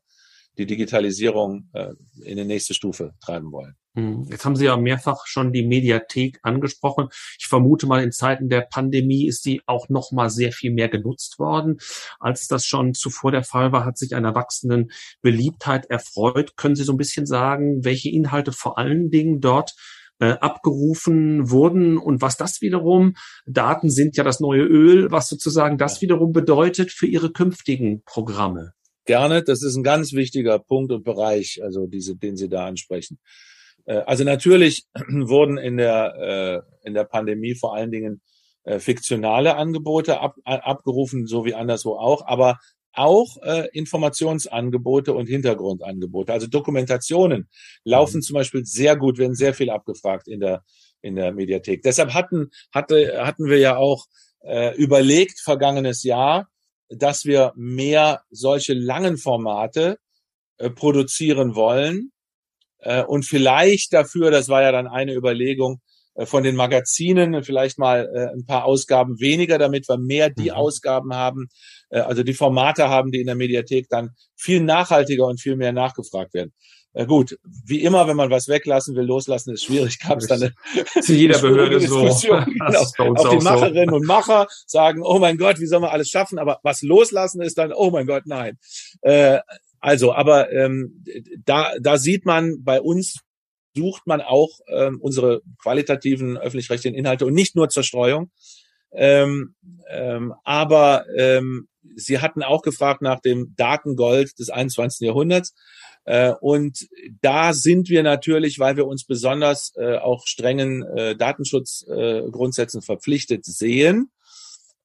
[0.58, 1.92] die Digitalisierung äh,
[2.24, 3.74] in die nächste Stufe treiben wollen.
[3.94, 4.26] Hm.
[4.28, 7.08] Jetzt haben Sie ja mehrfach schon die Mediathek angesprochen.
[7.38, 10.88] Ich vermute mal, in Zeiten der Pandemie ist die auch noch mal sehr viel mehr
[10.88, 11.78] genutzt worden,
[12.18, 13.84] als das schon zuvor der Fall war.
[13.84, 14.90] Hat sich einer wachsenden
[15.22, 16.56] Beliebtheit erfreut.
[16.56, 19.74] Können Sie so ein bisschen sagen, welche Inhalte vor allen Dingen dort
[20.20, 23.14] äh, abgerufen wurden und was das wiederum,
[23.46, 28.72] Daten sind ja das neue Öl, was sozusagen das wiederum bedeutet für Ihre künftigen Programme.
[29.04, 33.18] Gerne, das ist ein ganz wichtiger Punkt und Bereich, also diese, den Sie da ansprechen.
[33.84, 38.20] Äh, also natürlich wurden in der, äh, in der Pandemie vor allen Dingen
[38.80, 42.58] fiktionale Angebote ab, abgerufen, so wie anderswo auch, aber
[42.98, 46.32] auch äh, Informationsangebote und Hintergrundangebote.
[46.32, 47.48] Also Dokumentationen
[47.84, 48.22] laufen mhm.
[48.22, 50.64] zum Beispiel sehr gut, werden sehr viel abgefragt in der,
[51.00, 51.82] in der Mediathek.
[51.82, 54.06] Deshalb hatten, hatte, hatten wir ja auch
[54.40, 56.48] äh, überlegt, vergangenes Jahr,
[56.88, 59.98] dass wir mehr solche langen Formate
[60.58, 62.12] äh, produzieren wollen
[62.80, 65.80] äh, und vielleicht dafür, das war ja dann eine Überlegung,
[66.14, 70.50] äh, von den Magazinen vielleicht mal äh, ein paar Ausgaben weniger, damit wir mehr die
[70.50, 70.56] mhm.
[70.56, 71.48] Ausgaben haben,
[71.90, 75.72] äh, also die Formate haben, die in der Mediathek dann viel nachhaltiger und viel mehr
[75.72, 76.52] nachgefragt werden.
[76.94, 79.98] Äh, gut, wie immer, wenn man was weglassen will, loslassen ist schwierig.
[80.00, 80.54] Gab es dann eine,
[81.02, 81.98] zu jeder Behörde so.
[82.08, 83.14] Genau.
[83.14, 83.96] Auch die Macherinnen so.
[83.96, 86.38] und Macher sagen, oh mein Gott, wie soll man alles schaffen?
[86.38, 88.58] Aber was loslassen ist dann, oh mein Gott, nein.
[89.02, 89.38] Äh,
[89.80, 91.04] also, aber ähm,
[91.44, 93.20] da, da sieht man bei uns
[93.76, 98.32] sucht man auch ähm, unsere qualitativen öffentlich-rechtlichen Inhalte und nicht nur zur Streuung.
[98.90, 99.54] Ähm,
[99.88, 105.06] ähm, aber ähm, Sie hatten auch gefragt nach dem Datengold des 21.
[105.06, 105.54] Jahrhunderts.
[106.04, 106.88] Äh, und
[107.20, 114.10] da sind wir natürlich, weil wir uns besonders äh, auch strengen äh, Datenschutzgrundsätzen verpflichtet sehen,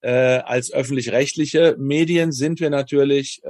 [0.06, 3.42] als öffentlich-rechtliche Medien sind wir natürlich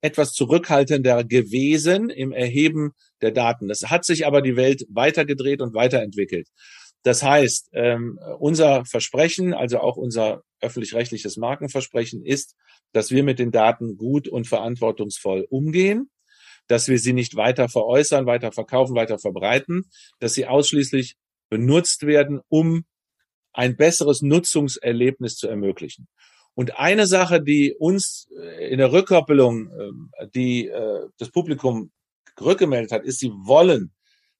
[0.00, 3.66] etwas zurückhaltender gewesen im Erheben der Daten.
[3.66, 6.46] Das hat sich aber die Welt weitergedreht und weiterentwickelt.
[7.02, 12.54] Das heißt, ähm, unser Versprechen, also auch unser öffentlich-rechtliches Markenversprechen ist,
[12.92, 16.10] dass wir mit den Daten gut und verantwortungsvoll umgehen,
[16.68, 21.16] dass wir sie nicht weiter veräußern, weiter verkaufen, weiter verbreiten, dass sie ausschließlich
[21.50, 22.84] benutzt werden, um
[23.52, 26.08] ein besseres Nutzungserlebnis zu ermöglichen.
[26.54, 31.90] Und eine Sache, die uns äh, in der Rückkoppelung, ähm, die äh, das Publikum
[32.40, 33.92] rückgemeldet hat, ist, sie wollen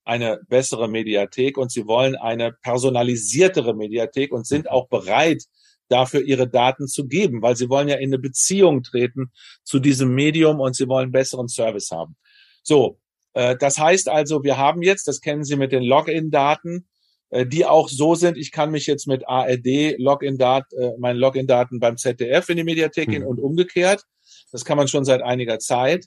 [0.04, 5.44] eine bessere Mediathek und sie wollen eine personalisiertere Mediathek und sind auch bereit,
[5.88, 9.30] dafür ihre Daten zu geben, weil sie wollen ja in eine Beziehung treten
[9.64, 12.16] zu diesem Medium und sie wollen besseren Service haben.
[12.62, 12.98] So,
[13.34, 16.86] äh, das heißt also, wir haben jetzt, das kennen Sie mit den Login-Daten,
[17.30, 21.80] äh, die auch so sind, ich kann mich jetzt mit ARD Login-Daten, äh, meinen Login-Daten
[21.80, 23.28] beim ZDF in die Mediathek gehen mhm.
[23.28, 24.04] und umgekehrt.
[24.50, 26.06] Das kann man schon seit einiger Zeit.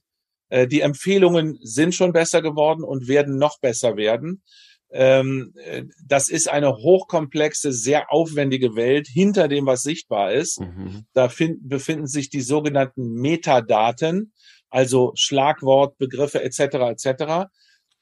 [0.49, 4.43] Äh, die Empfehlungen sind schon besser geworden und werden noch besser werden.
[4.91, 10.61] Ähm, äh, das ist eine hochkomplexe, sehr aufwendige Welt hinter dem, was sichtbar ist.
[10.61, 11.05] Mhm.
[11.13, 14.33] Da find, befinden sich die sogenannten Metadaten,
[14.69, 16.59] also Schlagwort, Begriffe etc.
[16.91, 17.49] etc.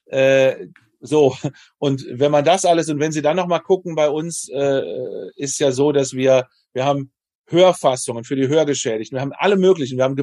[0.05, 0.67] Äh,
[0.99, 1.35] so
[1.77, 4.81] und wenn man das alles und wenn Sie dann noch mal gucken, bei uns äh,
[5.35, 7.11] ist ja so, dass wir wir haben
[7.47, 9.17] Hörfassungen für die Hörgeschädigten.
[9.17, 9.97] Wir haben alle möglichen.
[9.97, 10.15] Wir haben,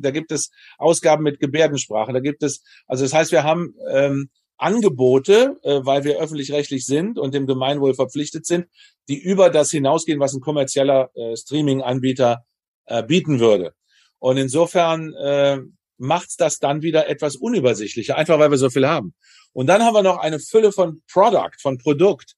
[0.00, 2.12] da gibt es Ausgaben mit Gebärdensprache.
[2.12, 7.18] Da gibt es, also das heißt, wir haben ähm, Angebote, äh, weil wir öffentlich-rechtlich sind
[7.18, 8.66] und dem Gemeinwohl verpflichtet sind,
[9.08, 12.44] die über das hinausgehen, was ein kommerzieller äh, Streaming-Anbieter
[12.86, 13.72] äh, bieten würde.
[14.18, 15.58] Und insofern äh,
[15.96, 19.14] macht das dann wieder etwas unübersichtlicher, einfach weil wir so viel haben.
[19.52, 22.34] Und dann haben wir noch eine Fülle von Product, von Produkt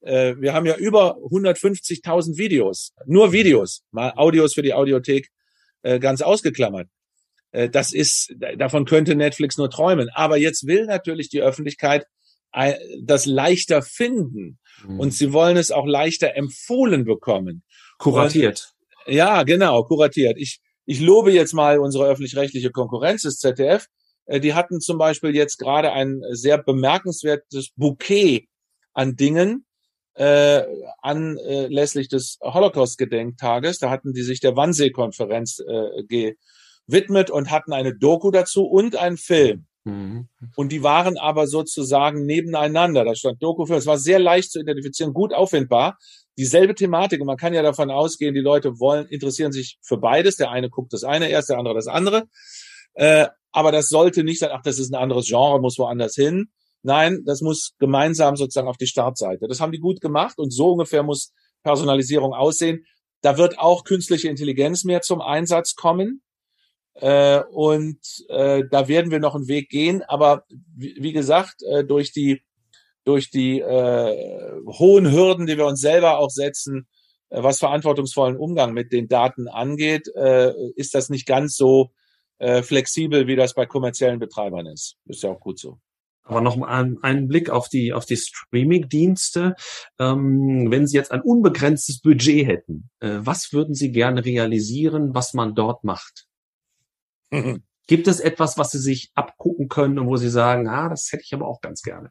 [0.00, 5.30] äh, wir haben ja über 150.000 Videos, nur Videos, mal Audios für die Audiothek
[5.82, 6.88] äh, ganz ausgeklammert.
[7.52, 10.08] Äh, das ist, davon könnte Netflix nur träumen.
[10.12, 12.04] Aber jetzt will natürlich die Öffentlichkeit
[12.52, 15.00] äh, das leichter finden mhm.
[15.00, 17.62] und sie wollen es auch leichter empfohlen bekommen.
[17.98, 18.72] Kuratiert.
[19.06, 20.36] Und, ja, genau, kuratiert.
[20.38, 23.86] Ich, ich lobe jetzt mal unsere öffentlich-rechtliche Konkurrenz, das ZDF.
[24.26, 28.48] Äh, die hatten zum Beispiel jetzt gerade ein sehr bemerkenswertes Bouquet
[28.92, 29.66] an Dingen,
[30.14, 30.64] äh,
[31.00, 33.78] anlässlich des Holocaust-Gedenktages.
[33.78, 36.02] Da hatten die sich der Wannsee-Konferenz äh,
[36.88, 39.66] gewidmet und hatten eine Doku dazu und einen Film.
[39.84, 40.28] Mhm.
[40.56, 43.04] Und die waren aber sozusagen nebeneinander.
[43.04, 43.76] Da stand Doku für.
[43.76, 45.98] Es war sehr leicht zu identifizieren, gut auffindbar.
[46.36, 47.20] Dieselbe Thematik.
[47.20, 50.36] Und man kann ja davon ausgehen, die Leute wollen, interessieren sich für beides.
[50.36, 52.24] Der eine guckt das eine erst, der andere das andere.
[52.94, 56.48] Äh, aber das sollte nicht sein, ach, das ist ein anderes Genre, muss woanders hin.
[56.82, 59.46] Nein, das muss gemeinsam sozusagen auf die Startseite.
[59.48, 62.84] Das haben die gut gemacht und so ungefähr muss Personalisierung aussehen.
[63.20, 66.22] Da wird auch künstliche Intelligenz mehr zum Einsatz kommen.
[67.00, 70.02] Äh, und äh, da werden wir noch einen Weg gehen.
[70.02, 72.42] Aber wie, wie gesagt, äh, durch die
[73.04, 76.86] durch die äh, hohen Hürden, die wir uns selber auch setzen,
[77.30, 81.90] äh, was verantwortungsvollen Umgang mit den Daten angeht, äh, ist das nicht ganz so
[82.38, 84.96] äh, flexibel, wie das bei kommerziellen Betreibern ist.
[85.06, 85.78] Ist ja auch gut so.
[86.22, 89.54] Aber noch einen, einen Blick auf die, auf die Streaming-Dienste.
[89.98, 95.32] Ähm, wenn Sie jetzt ein unbegrenztes Budget hätten, äh, was würden Sie gerne realisieren, was
[95.32, 96.27] man dort macht?
[97.30, 97.62] Mhm.
[97.86, 101.24] Gibt es etwas, was Sie sich abgucken können und wo Sie sagen, ah, das hätte
[101.24, 102.10] ich aber auch ganz gerne?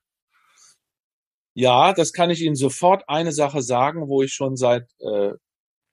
[1.54, 5.34] Ja, das kann ich Ihnen sofort eine Sache sagen, wo ich schon seit äh,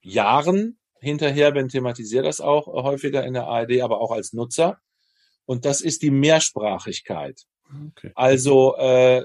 [0.03, 4.79] Jahren hinterher bin, thematisiere das auch häufiger in der ARD, aber auch als Nutzer.
[5.47, 7.43] Und das ist die Mehrsprachigkeit.
[7.91, 8.13] Okay.
[8.15, 9.23] Also äh,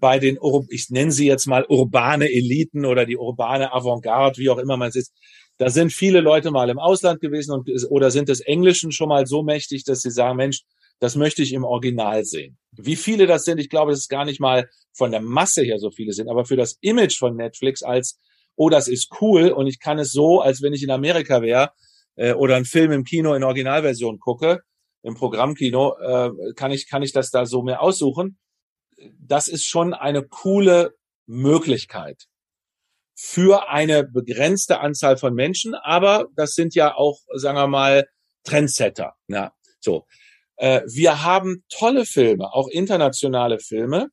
[0.00, 4.58] bei den, ich nenne sie jetzt mal urbane Eliten oder die urbane Avantgarde, wie auch
[4.58, 5.12] immer man es ist,
[5.58, 9.26] da sind viele Leute mal im Ausland gewesen und, oder sind des Englischen schon mal
[9.26, 10.62] so mächtig, dass sie sagen, Mensch,
[10.98, 12.58] das möchte ich im Original sehen.
[12.72, 15.78] Wie viele das sind, ich glaube, dass es gar nicht mal von der Masse her
[15.78, 18.18] so viele sind, aber für das Image von Netflix als,
[18.54, 21.70] oh, das ist cool und ich kann es so, als wenn ich in Amerika wäre
[22.16, 24.60] äh, oder einen Film im Kino in Originalversion gucke,
[25.02, 28.38] im Programmkino, äh, kann ich, kann ich das da so mehr aussuchen.
[29.20, 30.94] Das ist schon eine coole
[31.26, 32.26] Möglichkeit
[33.16, 38.08] für eine begrenzte Anzahl von Menschen, aber das sind ja auch, sagen wir mal,
[38.44, 39.14] Trendsetter.
[39.26, 40.06] Ja, so.
[40.56, 44.10] Äh, wir haben tolle Filme, auch internationale Filme.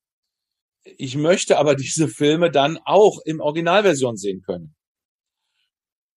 [0.83, 4.73] Ich möchte aber diese Filme dann auch im Originalversion sehen können.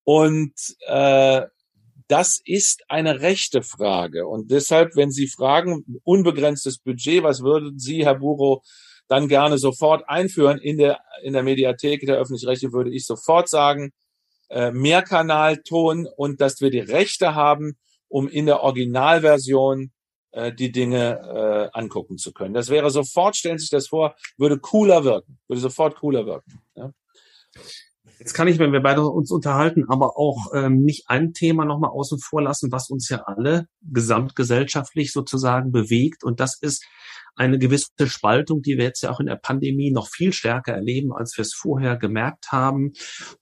[0.04, 0.54] Und
[0.86, 1.42] äh,
[2.08, 4.28] das ist eine rechte Frage.
[4.28, 8.62] Und deshalb, wenn Sie fragen, unbegrenztes Budget, was würden Sie, Herr Buro,
[9.08, 13.92] dann gerne sofort einführen in der, in der Mediathek der Öffentlich-Rechtlichen, würde ich sofort sagen,
[14.48, 17.76] äh, Mehrkanalton und dass wir die Rechte haben,
[18.08, 19.92] um in der Originalversion
[20.32, 22.54] äh, die Dinge äh, angucken zu können.
[22.54, 26.60] Das wäre sofort, stellen Sie sich das vor, würde cooler wirken, würde sofort cooler wirken.
[26.74, 26.92] Ja.
[28.18, 31.90] Jetzt kann ich, wenn wir beide uns unterhalten, aber auch ähm, nicht ein Thema nochmal
[31.90, 36.24] außen vor lassen, was uns ja alle gesamtgesellschaftlich sozusagen bewegt.
[36.24, 36.84] Und das ist
[37.36, 41.12] eine gewisse Spaltung, die wir jetzt ja auch in der Pandemie noch viel stärker erleben,
[41.12, 42.92] als wir es vorher gemerkt haben.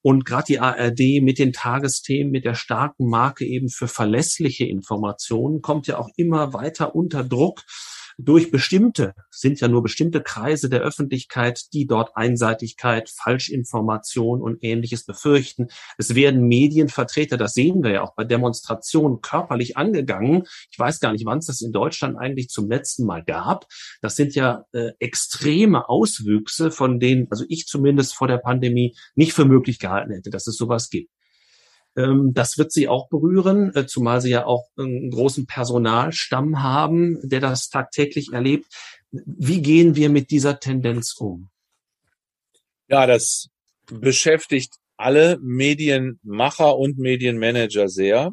[0.02, 5.62] Und gerade die ARD mit den Tagesthemen, mit der starken Marke eben für verlässliche Informationen,
[5.62, 7.62] kommt ja auch immer weiter unter Druck
[8.18, 15.05] durch bestimmte, sind ja nur bestimmte Kreise der Öffentlichkeit, die dort Einseitigkeit, Falschinformation und ähnliches
[15.05, 15.68] befürchten.
[15.98, 20.44] Es werden Medienvertreter, das sehen wir ja auch bei Demonstrationen, körperlich angegangen.
[20.70, 23.66] Ich weiß gar nicht, wann es das in Deutschland eigentlich zum letzten Mal gab.
[24.00, 29.33] Das sind ja äh, extreme Auswüchse, von denen, also ich zumindest vor der Pandemie nicht
[29.33, 31.11] für möglich gehalten hätte, dass es sowas gibt.
[31.96, 37.18] Ähm, das wird sie auch berühren, äh, zumal sie ja auch einen großen Personalstamm haben,
[37.22, 38.66] der das tagtäglich erlebt.
[39.11, 41.50] Wie gehen wir mit dieser Tendenz um?
[42.88, 43.48] Ja, das
[43.87, 48.33] beschäftigt alle Medienmacher und Medienmanager sehr.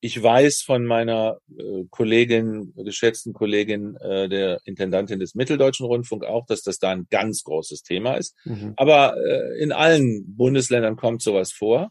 [0.00, 6.46] Ich weiß von meiner äh, Kollegin, geschätzten Kollegin, äh, der Intendantin des Mitteldeutschen Rundfunk auch,
[6.46, 8.36] dass das da ein ganz großes Thema ist.
[8.44, 8.74] Mhm.
[8.76, 9.16] Aber
[9.58, 11.90] in allen Bundesländern kommt sowas vor.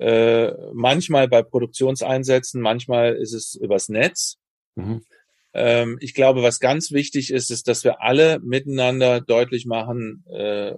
[0.00, 4.38] Äh, manchmal bei Produktionseinsätzen, manchmal ist es übers Netz.
[4.74, 5.04] Mhm.
[5.52, 10.74] Ähm, ich glaube, was ganz wichtig ist, ist, dass wir alle miteinander deutlich machen, äh,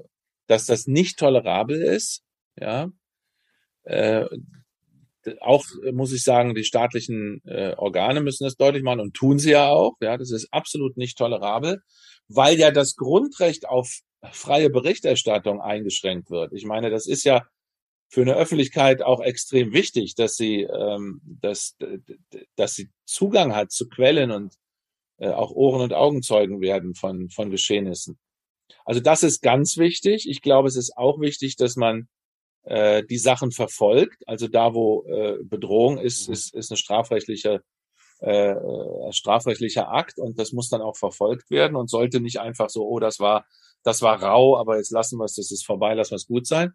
[0.49, 2.25] dass das nicht tolerabel ist.
[2.59, 2.91] Ja.
[3.85, 4.25] Äh,
[5.41, 9.53] auch muss ich sagen, die staatlichen äh, Organe müssen das deutlich machen und tun sie
[9.53, 9.95] ja auch.
[10.01, 11.81] Ja, das ist absolut nicht tolerabel,
[12.27, 14.01] weil ja das Grundrecht auf
[14.33, 16.53] freie Berichterstattung eingeschränkt wird.
[16.55, 17.47] Ich meine, das ist ja
[18.13, 21.79] für eine Öffentlichkeit auch extrem wichtig, dass sie, ähm, dass,
[22.57, 24.55] dass sie Zugang hat zu Quellen und
[25.17, 28.19] äh, auch Ohren- und Augenzeugen werden von, von Geschehnissen.
[28.85, 30.29] Also das ist ganz wichtig.
[30.29, 32.07] Ich glaube, es ist auch wichtig, dass man
[32.65, 34.23] äh, die Sachen verfolgt.
[34.29, 36.35] Also da, wo äh, Bedrohung ist, mhm.
[36.35, 37.63] ist, ist eine strafrechtliche
[38.21, 38.55] äh,
[39.11, 43.01] strafrechtlicher Akt und das muss dann auch verfolgt werden und sollte nicht einfach so, oh,
[43.01, 43.47] das war,
[43.83, 46.47] das war rau, aber jetzt lassen wir es, das ist vorbei, lassen wir es gut
[46.47, 46.75] sein.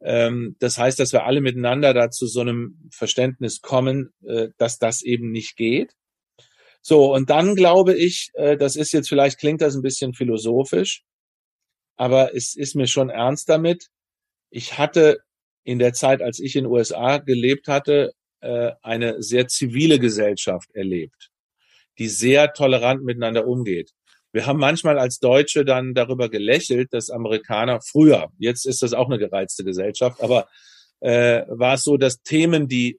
[0.00, 4.78] Ähm, das heißt, dass wir alle miteinander da zu so einem Verständnis kommen, äh, dass
[4.78, 5.94] das eben nicht geht.
[6.82, 11.02] So, und dann glaube ich, äh, das ist jetzt vielleicht klingt das ein bisschen philosophisch,
[11.96, 13.88] aber es ist mir schon ernst damit.
[14.50, 15.18] Ich hatte
[15.64, 20.70] in der Zeit, als ich in den USA gelebt hatte, äh, eine sehr zivile Gesellschaft
[20.74, 21.30] erlebt,
[21.98, 23.92] die sehr tolerant miteinander umgeht.
[24.32, 29.06] Wir haben manchmal als Deutsche dann darüber gelächelt, dass Amerikaner früher, jetzt ist das auch
[29.06, 30.48] eine gereizte Gesellschaft, aber
[31.00, 32.98] äh, war es so, dass Themen, die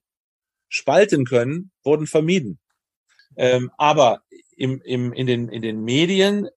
[0.70, 2.60] spalten können, wurden vermieden.
[3.38, 4.22] Ähm, aber
[4.56, 6.50] im, im, in, den, in den Medien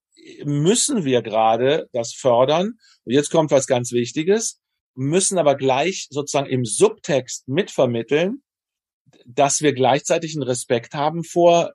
[0.44, 2.78] müssen wir gerade das fördern.
[3.04, 4.61] Und jetzt kommt was ganz Wichtiges,
[4.94, 8.42] müssen aber gleich sozusagen im Subtext mitvermitteln,
[9.26, 11.72] dass wir gleichzeitig einen Respekt haben vor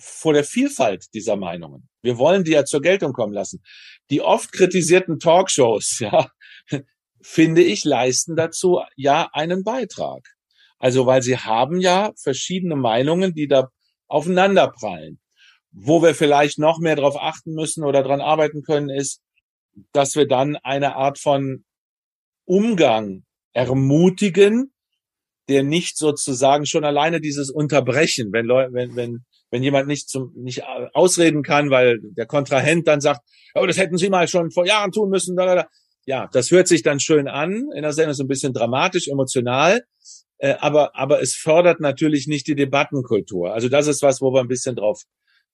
[0.00, 1.88] vor der Vielfalt dieser Meinungen.
[2.02, 3.62] Wir wollen die ja zur Geltung kommen lassen.
[4.10, 6.30] Die oft kritisierten Talkshows, ja,
[7.22, 10.26] finde ich, leisten dazu ja einen Beitrag.
[10.78, 13.68] Also, weil sie haben ja verschiedene Meinungen, die da
[14.08, 15.20] aufeinanderprallen.
[15.72, 19.22] Wo wir vielleicht noch mehr darauf achten müssen oder dran arbeiten können, ist,
[19.92, 21.64] dass wir dann eine Art von
[22.44, 24.72] Umgang ermutigen,
[25.48, 30.32] der nicht sozusagen schon alleine dieses Unterbrechen, wenn Leute, wenn, wenn wenn jemand nicht zum
[30.36, 33.20] nicht ausreden kann, weil der Kontrahent dann sagt,
[33.54, 35.36] oh, das hätten Sie mal schon vor Jahren tun müssen.
[36.06, 39.82] Ja, das hört sich dann schön an in der Sendung, so ein bisschen dramatisch, emotional,
[40.38, 43.52] äh, aber aber es fördert natürlich nicht die Debattenkultur.
[43.52, 45.02] Also das ist was, wo wir ein bisschen drauf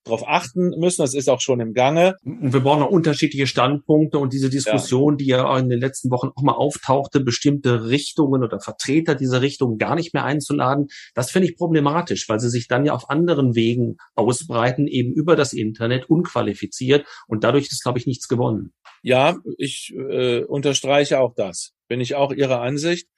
[0.07, 1.03] darauf achten müssen.
[1.03, 2.17] Das ist auch schon im Gange.
[2.25, 5.17] Und wir brauchen auch unterschiedliche Standpunkte und diese Diskussion, ja.
[5.17, 9.79] die ja in den letzten Wochen auch mal auftauchte, bestimmte Richtungen oder Vertreter dieser Richtungen
[9.79, 13.55] gar nicht mehr einzuladen, das finde ich problematisch, weil sie sich dann ja auf anderen
[13.55, 18.73] Wegen ausbreiten, eben über das Internet, unqualifiziert und dadurch ist, glaube ich, nichts gewonnen.
[19.03, 21.73] Ja, ich äh, unterstreiche auch das.
[21.89, 23.09] Bin ich auch Ihrer Ansicht.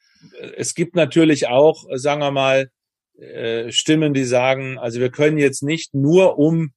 [0.56, 2.70] Es gibt natürlich auch, sagen wir mal,
[3.18, 6.70] äh, Stimmen, die sagen, also wir können jetzt nicht nur um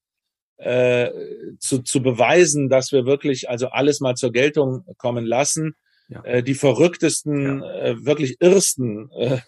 [0.61, 1.11] äh,
[1.59, 5.75] zu, zu beweisen, dass wir wirklich also alles mal zur Geltung kommen lassen,
[6.07, 6.23] ja.
[6.23, 7.75] äh, die verrücktesten, ja.
[7.81, 9.39] äh, wirklich irrsten äh,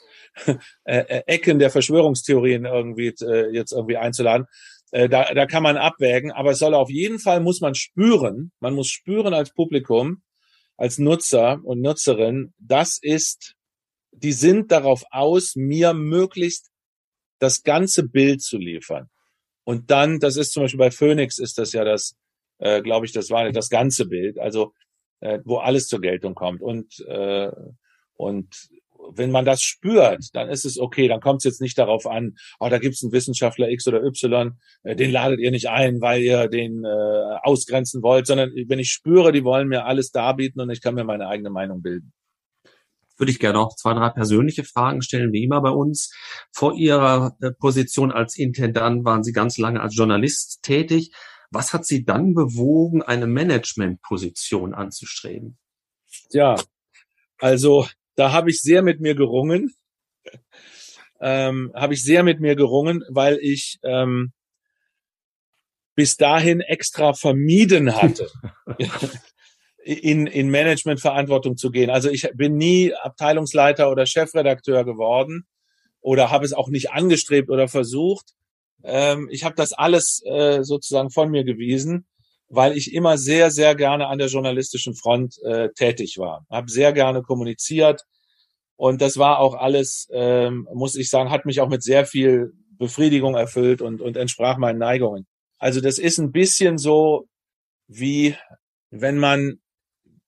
[0.85, 4.47] äh, äh, Ecken der Verschwörungstheorien irgendwie äh, jetzt irgendwie einzuladen.
[4.91, 8.51] Äh, da, da kann man abwägen, aber es soll auf jeden Fall muss man spüren,
[8.59, 10.23] man muss spüren als Publikum,
[10.77, 13.53] als Nutzer und Nutzerin, das ist,
[14.11, 16.71] die sind darauf aus, mir möglichst
[17.39, 19.09] das ganze Bild zu liefern.
[19.63, 22.15] Und dann, das ist zum Beispiel bei Phoenix ist das ja das,
[22.59, 24.73] äh, glaube ich, das war das ganze Bild, also
[25.21, 26.61] äh, wo alles zur Geltung kommt.
[26.61, 27.51] Und äh,
[28.15, 28.69] und
[29.15, 32.35] wenn man das spürt, dann ist es okay, dann kommt es jetzt nicht darauf an,
[32.59, 34.53] oh, da gibt es einen Wissenschaftler X oder Y,
[34.83, 38.91] äh, den ladet ihr nicht ein, weil ihr den äh, ausgrenzen wollt, sondern wenn ich
[38.91, 42.13] spüre, die wollen mir alles darbieten und ich kann mir meine eigene Meinung bilden
[43.17, 46.13] würde ich gerne noch zwei, drei persönliche Fragen stellen, wie immer bei uns.
[46.51, 51.11] Vor Ihrer äh, Position als Intendant waren Sie ganz lange als Journalist tätig.
[51.51, 55.57] Was hat Sie dann bewogen, eine Managementposition anzustreben?
[56.31, 56.55] Ja,
[57.37, 59.73] also da habe ich sehr mit mir gerungen.
[61.21, 64.33] ähm, habe ich sehr mit mir gerungen, weil ich ähm,
[65.95, 68.29] bis dahin extra vermieden hatte,
[69.83, 71.89] in, in Managementverantwortung zu gehen.
[71.89, 75.45] Also ich bin nie Abteilungsleiter oder Chefredakteur geworden
[76.01, 78.33] oder habe es auch nicht angestrebt oder versucht.
[78.83, 82.05] Ähm, ich habe das alles äh, sozusagen von mir gewiesen
[82.55, 86.45] weil ich immer sehr, sehr gerne an der journalistischen Front äh, tätig war.
[86.51, 88.03] Habe sehr gerne kommuniziert
[88.75, 92.53] und das war auch alles, ähm, muss ich sagen, hat mich auch mit sehr viel
[92.77, 95.25] Befriedigung erfüllt und, und entsprach meinen Neigungen.
[95.57, 97.27] Also das ist ein bisschen so
[97.87, 98.35] wie
[98.91, 99.59] wenn man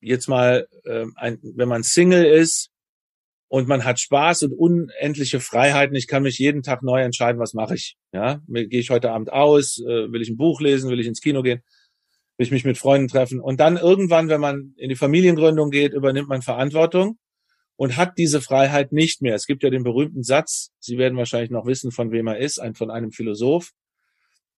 [0.06, 2.70] jetzt mal, äh, ein, wenn man Single ist
[3.48, 5.96] und man hat Spaß und unendliche Freiheiten.
[5.96, 7.98] Ich kann mich jeden Tag neu entscheiden, was mache ich.
[8.14, 9.80] Ja, gehe ich heute Abend aus?
[9.80, 10.90] Äh, will ich ein Buch lesen?
[10.90, 11.62] Will ich ins Kino gehen?
[12.38, 13.40] will ich mich mit Freunden treffen.
[13.40, 17.18] Und dann irgendwann, wenn man in die Familiengründung geht, übernimmt man Verantwortung
[17.76, 19.36] und hat diese Freiheit nicht mehr.
[19.36, 22.60] Es gibt ja den berühmten Satz, Sie werden wahrscheinlich noch wissen, von wem er ist,
[22.60, 23.72] ein, von einem Philosoph.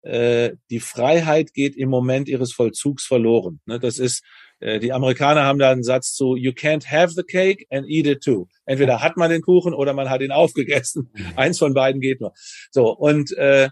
[0.01, 3.59] Äh, die Freiheit geht im Moment ihres Vollzugs verloren.
[3.65, 4.23] Ne, das ist,
[4.59, 8.23] die Amerikaner haben da einen Satz zu, you can't have the cake and eat it
[8.23, 8.47] too.
[8.65, 11.11] Entweder hat man den Kuchen oder man hat ihn aufgegessen.
[11.35, 12.33] Eins von beiden geht nur.
[12.71, 13.69] So, und äh,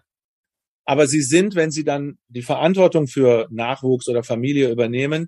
[0.86, 5.28] aber sie sind, wenn sie dann die Verantwortung für Nachwuchs oder Familie übernehmen,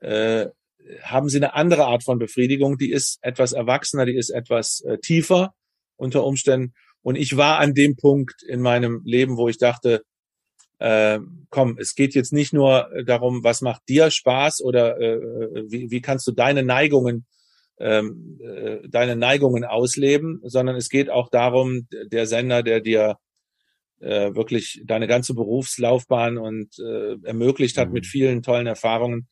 [0.00, 0.46] äh,
[1.02, 4.98] haben sie eine andere Art von Befriedigung, die ist etwas erwachsener, die ist etwas äh,
[4.98, 5.52] tiefer
[5.96, 6.72] unter Umständen.
[7.02, 10.02] Und ich war an dem Punkt in meinem Leben, wo ich dachte,
[10.78, 11.18] äh,
[11.50, 15.20] komm, es geht jetzt nicht nur darum, was macht dir Spaß oder äh,
[15.68, 17.26] wie, wie kannst du deine Neigungen
[17.78, 23.18] ähm, äh, deine Neigungen ausleben, sondern es geht auch darum, der Sender, der dir
[24.00, 27.94] äh, wirklich deine ganze Berufslaufbahn und äh, ermöglicht hat mhm.
[27.94, 29.28] mit vielen tollen Erfahrungen.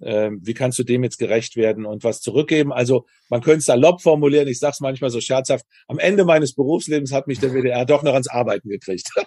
[0.00, 2.72] Äh, wie kannst du dem jetzt gerecht werden und was zurückgeben?
[2.72, 6.54] Also man könnte es salopp formulieren, ich sage es manchmal so scherzhaft, am Ende meines
[6.54, 9.10] Berufslebens hat mich der WDR doch noch ans Arbeiten gekriegt.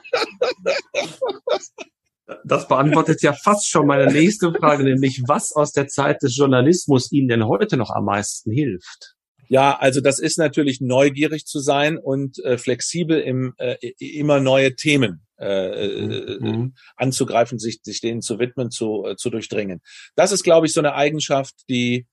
[2.45, 7.11] Das beantwortet ja fast schon meine nächste Frage, nämlich was aus der Zeit des Journalismus
[7.11, 9.15] Ihnen denn heute noch am meisten hilft?
[9.49, 14.76] Ja, also das ist natürlich neugierig zu sein und äh, flexibel im äh, immer neue
[14.76, 16.73] Themen äh, mhm.
[16.75, 19.81] Äh, anzugreifen, sich, sich denen zu widmen, zu, äh, zu durchdringen.
[20.15, 22.07] Das ist, glaube ich, so eine Eigenschaft, die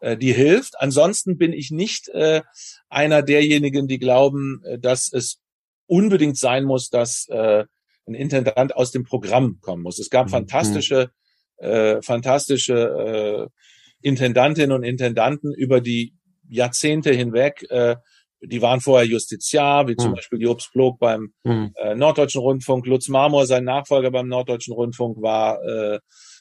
[0.00, 0.74] äh, die hilft.
[0.78, 2.42] Ansonsten bin ich nicht äh,
[2.88, 5.40] einer derjenigen, die glauben, äh, dass es
[5.86, 7.64] unbedingt sein muss, dass äh,
[8.06, 9.98] ein Intendant aus dem Programm kommen muss.
[9.98, 10.30] Es gab mhm.
[10.30, 11.10] fantastische,
[11.56, 13.50] äh, fantastische
[14.02, 16.14] äh, Intendantinnen und Intendanten über die
[16.48, 17.66] Jahrzehnte hinweg.
[17.70, 17.96] Äh,
[18.48, 20.16] die waren vorher Justiziar, wie zum mhm.
[20.16, 21.72] Beispiel Jobs Blog beim mhm.
[21.76, 22.86] äh, Norddeutschen Rundfunk.
[22.86, 25.98] Lutz Marmor, sein Nachfolger beim Norddeutschen Rundfunk, war äh,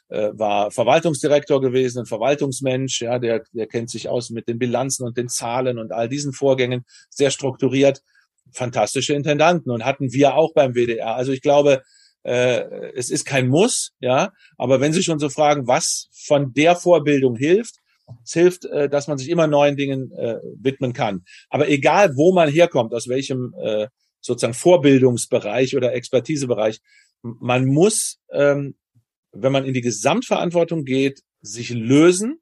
[0.10, 5.06] äh, war Verwaltungsdirektor gewesen, ein Verwaltungsmensch, ja, der, der kennt sich aus mit den Bilanzen
[5.06, 8.02] und den Zahlen und all diesen Vorgängen, sehr strukturiert,
[8.52, 11.16] fantastische Intendanten und hatten wir auch beim WDR.
[11.16, 11.82] Also ich glaube,
[12.24, 16.76] äh, es ist kein Muss, ja, aber wenn Sie schon so fragen, was von der
[16.76, 17.78] Vorbildung hilft,
[18.24, 21.24] es hilft, äh, dass man sich immer neuen Dingen äh, widmen kann.
[21.50, 23.88] Aber egal, wo man herkommt, aus welchem äh,
[24.22, 26.80] sozusagen Vorbildungsbereich oder Expertisebereich,
[27.22, 28.76] man muss, ähm,
[29.32, 32.40] wenn man in die Gesamtverantwortung geht, sich lösen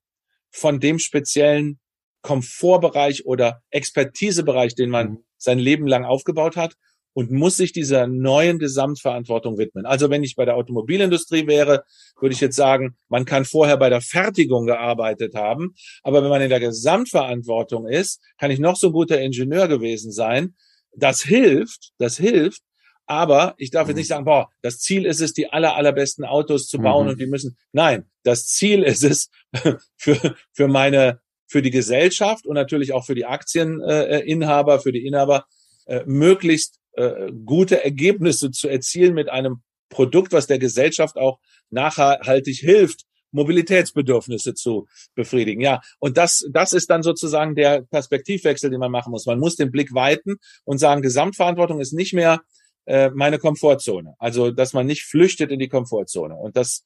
[0.51, 1.79] von dem speziellen
[2.21, 5.17] Komfortbereich oder Expertisebereich, den man mhm.
[5.37, 6.75] sein Leben lang aufgebaut hat
[7.13, 9.85] und muss sich dieser neuen Gesamtverantwortung widmen.
[9.85, 11.83] Also wenn ich bei der Automobilindustrie wäre,
[12.19, 16.41] würde ich jetzt sagen, man kann vorher bei der Fertigung gearbeitet haben, aber wenn man
[16.41, 20.55] in der Gesamtverantwortung ist, kann ich noch so ein guter Ingenieur gewesen sein.
[20.95, 22.61] Das hilft, das hilft,
[23.05, 26.67] aber ich darf jetzt nicht sagen, boah, das Ziel ist es, die aller, allerbesten Autos
[26.67, 27.11] zu bauen mhm.
[27.11, 27.57] und die müssen.
[27.71, 29.29] Nein, das Ziel ist es,
[29.97, 35.45] für, für meine für die Gesellschaft und natürlich auch für die Aktieninhaber, für die Inhaber,
[35.85, 41.39] äh, möglichst äh, gute Ergebnisse zu erzielen mit einem Produkt, was der Gesellschaft auch
[41.69, 45.61] nachhaltig hilft, Mobilitätsbedürfnisse zu befriedigen.
[45.61, 49.25] Ja, und das, das ist dann sozusagen der Perspektivwechsel, den man machen muss.
[49.25, 52.41] Man muss den Blick weiten und sagen, Gesamtverantwortung ist nicht mehr
[52.85, 54.13] äh, meine Komfortzone.
[54.19, 56.35] Also, dass man nicht flüchtet in die Komfortzone.
[56.35, 56.83] Und das,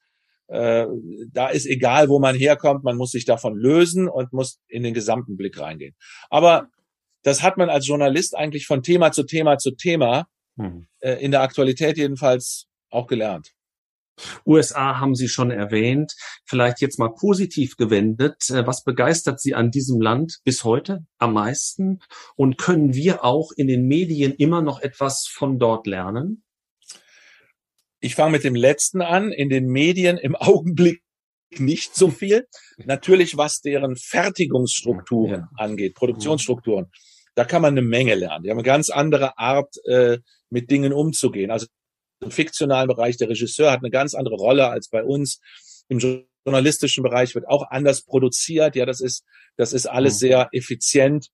[0.48, 0.86] äh,
[1.32, 4.94] da ist egal, wo man herkommt, man muss sich davon lösen und muss in den
[4.94, 5.96] gesamten Blick reingehen.
[6.30, 6.70] Aber
[7.28, 10.88] das hat man als Journalist eigentlich von Thema zu Thema zu Thema, hm.
[11.00, 13.52] äh, in der Aktualität jedenfalls auch gelernt.
[14.46, 16.14] USA haben Sie schon erwähnt.
[16.46, 18.50] Vielleicht jetzt mal positiv gewendet.
[18.50, 22.00] Äh, was begeistert Sie an diesem Land bis heute am meisten?
[22.38, 26.46] Und können wir auch in den Medien immer noch etwas von dort lernen?
[28.00, 29.34] Ich fange mit dem letzten an.
[29.34, 31.04] In den Medien im Augenblick
[31.52, 32.48] nicht so viel.
[32.78, 35.50] Natürlich, was deren Fertigungsstrukturen ja.
[35.58, 36.88] angeht, Produktionsstrukturen,
[37.38, 38.44] da kann man eine Menge lernen.
[38.44, 40.18] Die haben eine ganz andere Art, äh,
[40.50, 41.52] mit Dingen umzugehen.
[41.52, 41.68] Also
[42.20, 45.40] im fiktionalen Bereich, der Regisseur hat eine ganz andere Rolle als bei uns.
[45.88, 48.76] Im journalistischen Bereich wird auch anders produziert.
[48.76, 49.24] Ja, das ist,
[49.56, 50.18] das ist alles mhm.
[50.18, 51.28] sehr effizient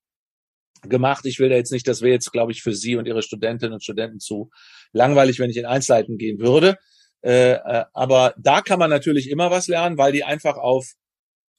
[0.81, 1.25] gemacht.
[1.25, 3.73] Ich will da jetzt nicht, das wäre jetzt, glaube ich, für Sie und Ihre Studentinnen
[3.73, 4.49] und Studenten zu
[4.91, 6.75] langweilig, wenn ich in Einzelheiten gehen würde.
[7.21, 10.85] Äh, äh, aber da kann man natürlich immer was lernen, weil die einfach auf,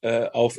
[0.03, 0.59] äh, auf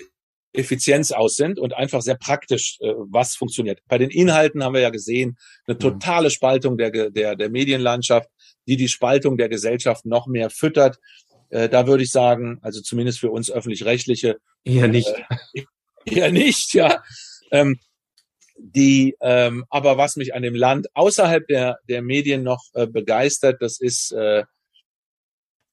[0.57, 3.79] Effizienz aus sind und einfach sehr praktisch, äh, was funktioniert.
[3.87, 5.37] Bei den Inhalten haben wir ja gesehen,
[5.67, 5.79] eine mhm.
[5.79, 8.29] totale Spaltung der, der, der Medienlandschaft,
[8.67, 10.97] die die Spaltung der Gesellschaft noch mehr füttert.
[11.49, 14.37] Äh, da würde ich sagen, also zumindest für uns öffentlich-rechtliche.
[14.63, 15.13] Eher nicht.
[15.53, 15.63] Äh,
[16.05, 17.03] eher nicht, ja.
[17.51, 17.79] Ähm,
[18.57, 23.61] die, ähm, aber was mich an dem Land außerhalb der, der Medien noch äh, begeistert,
[23.61, 24.43] das ist, äh,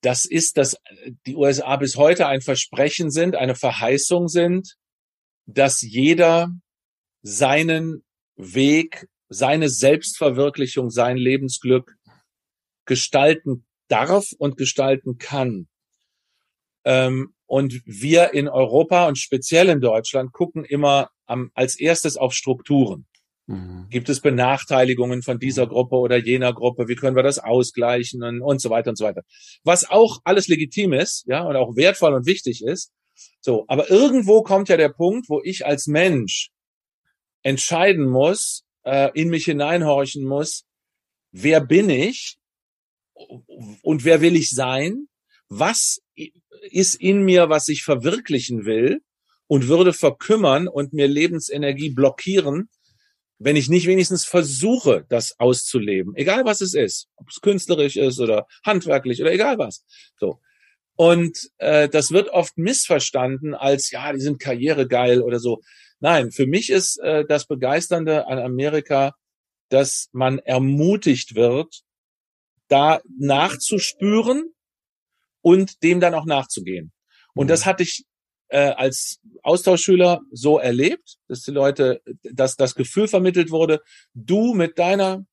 [0.03, 0.77] das ist, dass
[1.27, 4.77] die USA bis heute ein Versprechen sind, eine Verheißung sind,
[5.47, 6.51] dass jeder
[7.23, 8.05] seinen
[8.37, 11.97] Weg, seine Selbstverwirklichung, sein Lebensglück
[12.85, 15.69] gestalten darf und gestalten kann.
[16.85, 21.11] Ähm, und wir in Europa und speziell in Deutschland gucken immer
[21.55, 23.07] als erstes auf Strukturen.
[23.47, 23.89] Mhm.
[23.91, 26.89] Gibt es Benachteiligungen von dieser Gruppe oder jener Gruppe?
[26.89, 29.23] Wie können wir das ausgleichen und, und so weiter und so weiter?
[29.65, 32.93] Was auch alles legitim ist, ja, und auch wertvoll und wichtig ist.
[33.41, 36.51] So, aber irgendwo kommt ja der Punkt, wo ich als Mensch
[37.43, 40.65] entscheiden muss, äh, in mich hineinhorchen muss,
[41.33, 42.37] wer bin ich
[43.83, 45.09] und wer will ich sein?
[45.49, 46.01] Was
[46.71, 49.01] ist in mir, was ich verwirklichen will
[49.47, 52.69] und würde verkümmern und mir Lebensenergie blockieren,
[53.45, 58.21] wenn ich nicht wenigstens versuche, das auszuleben, egal was es ist, ob es künstlerisch ist
[58.21, 59.85] oder handwerklich oder egal was.
[60.19, 60.41] So.
[60.95, 65.61] Und äh, das wird oft missverstanden als, ja, die sind karrieregeil oder so.
[66.01, 69.15] Nein, für mich ist äh, das Begeisternde an Amerika,
[69.69, 71.83] dass man ermutigt wird,
[72.69, 74.53] da nachzuspüren
[75.41, 76.93] und dem dann auch nachzugehen.
[77.35, 77.67] Und das mhm.
[77.67, 78.05] hatte ich
[78.53, 83.81] äh, als Austauschschüler so erlebt, dass die Leute, dass das Gefühl vermittelt wurde,
[84.15, 85.25] du mit deiner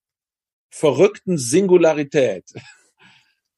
[0.70, 2.46] verrückten Singularität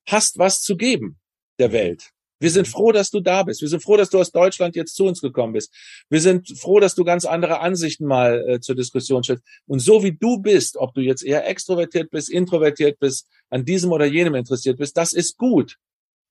[0.08, 1.20] hast was zu geben
[1.60, 2.10] der Welt.
[2.40, 3.62] Wir sind froh, dass du da bist.
[3.62, 5.72] Wir sind froh, dass du aus Deutschland jetzt zu uns gekommen bist.
[6.10, 9.44] Wir sind froh, dass du ganz andere Ansichten mal äh, zur Diskussion stellst.
[9.68, 13.92] Und so wie du bist, ob du jetzt eher extrovertiert bist, introvertiert bist, an diesem
[13.92, 15.78] oder jenem interessiert bist, das ist gut.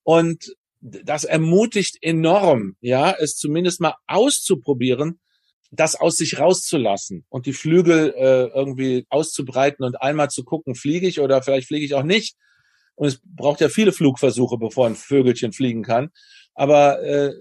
[0.03, 5.21] Und das ermutigt enorm, ja, es zumindest mal auszuprobieren,
[5.71, 11.07] das aus sich rauszulassen und die Flügel äh, irgendwie auszubreiten und einmal zu gucken, fliege
[11.07, 12.37] ich oder vielleicht fliege ich auch nicht.
[12.97, 16.11] Und es braucht ja viele Flugversuche, bevor ein Vögelchen fliegen kann.
[16.55, 17.33] Aber äh,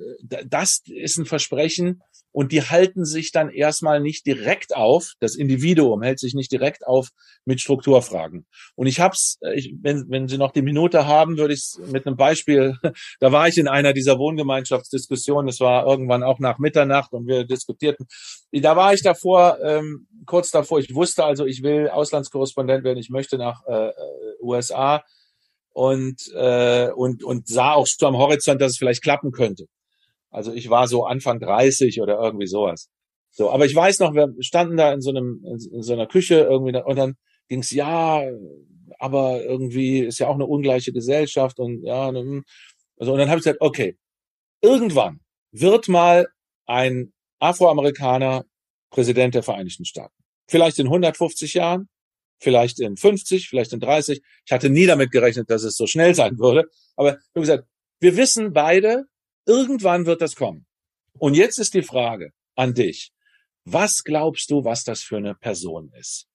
[0.46, 6.04] das ist ein Versprechen, und die halten sich dann erstmal nicht direkt auf, das Individuum
[6.04, 7.10] hält sich nicht direkt auf
[7.46, 8.46] mit Strukturfragen.
[8.76, 12.06] Und ich hab's, äh, ich, wenn, wenn Sie noch die Minute haben, würde ich mit
[12.06, 12.78] einem Beispiel,
[13.20, 17.46] da war ich in einer dieser Wohngemeinschaftsdiskussionen, das war irgendwann auch nach Mitternacht und wir
[17.46, 18.08] diskutierten.
[18.52, 23.10] Da war ich davor, ähm, kurz davor, ich wusste also, ich will Auslandskorrespondent werden, ich
[23.10, 23.94] möchte nach äh, äh
[24.42, 25.04] USA
[25.74, 29.66] und, äh, und, und sah auch so am Horizont, dass es vielleicht klappen könnte.
[30.32, 32.90] Also ich war so Anfang 30 oder irgendwie sowas.
[33.32, 36.36] So, aber ich weiß noch, wir standen da in so einem in so einer Küche
[36.36, 37.16] irgendwie und dann
[37.48, 38.24] ging's ja,
[39.00, 42.44] aber irgendwie ist ja auch eine ungleiche Gesellschaft und ja, ne,
[42.98, 43.98] also und dann habe ich gesagt, okay,
[44.62, 45.20] irgendwann
[45.52, 46.28] wird mal
[46.66, 48.46] ein Afroamerikaner
[48.90, 50.14] Präsident der Vereinigten Staaten.
[50.48, 51.88] Vielleicht in 150 Jahren,
[52.40, 54.22] vielleicht in 50, vielleicht in 30.
[54.46, 56.66] Ich hatte nie damit gerechnet, dass es so schnell sein würde.
[56.96, 57.68] Aber ich habe gesagt,
[58.00, 59.06] wir wissen beide,
[59.50, 60.68] Irgendwann wird das kommen.
[61.18, 63.12] Und jetzt ist die Frage, an dich.
[63.66, 66.28] Was glaubst du, was das für eine Person ist?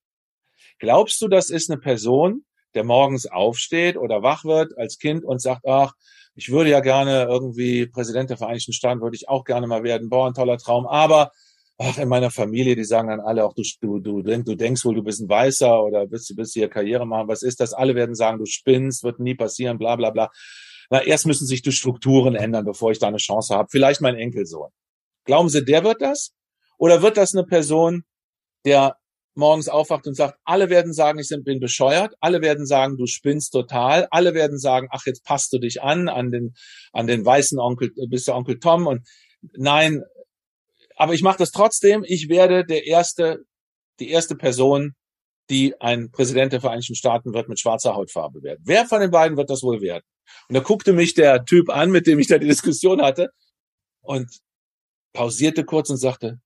[0.80, 2.44] Glaubst du, das ist eine Person,
[2.74, 5.92] der morgens aufsteht oder wach wird als Kind und sagt, ach,
[6.34, 10.08] ich würde ja gerne irgendwie Präsident der Vereinigten Staaten, würde ich auch gerne mal werden,
[10.08, 11.30] boah, ein toller Traum, aber
[11.78, 14.96] ach, in meiner Familie, die sagen dann alle auch, du, du, du, du denkst wohl,
[14.96, 17.74] du bist ein Weißer oder bist, du bist hier Karriere machen, was ist das?
[17.74, 20.32] Alle werden sagen, du spinnst, wird nie passieren, bla bla bla.
[20.90, 23.68] Na, erst müssen sich die Strukturen ändern, bevor ich da eine Chance habe.
[23.70, 24.70] Vielleicht mein Enkelsohn.
[25.24, 26.32] Glauben Sie, der wird das?
[26.78, 28.04] Oder wird das eine Person,
[28.64, 28.96] der
[29.34, 33.52] morgens aufwacht und sagt, alle werden sagen, ich bin bescheuert, alle werden sagen, du spinnst
[33.52, 36.54] total, alle werden sagen, ach, jetzt passt du dich an, an den,
[36.92, 39.06] an den weißen Onkel, bist du Onkel Tom und
[39.56, 40.02] nein,
[40.96, 43.44] aber ich mache das trotzdem, ich werde der erste,
[43.98, 44.94] die erste Person,
[45.50, 48.62] die ein Präsident der Vereinigten Staaten wird mit schwarzer Hautfarbe werden.
[48.64, 50.04] Wer von den beiden wird das wohl werden?
[50.48, 53.30] Und da guckte mich der Typ an, mit dem ich da die Diskussion hatte
[54.02, 54.28] und
[55.12, 56.40] pausierte kurz und sagte,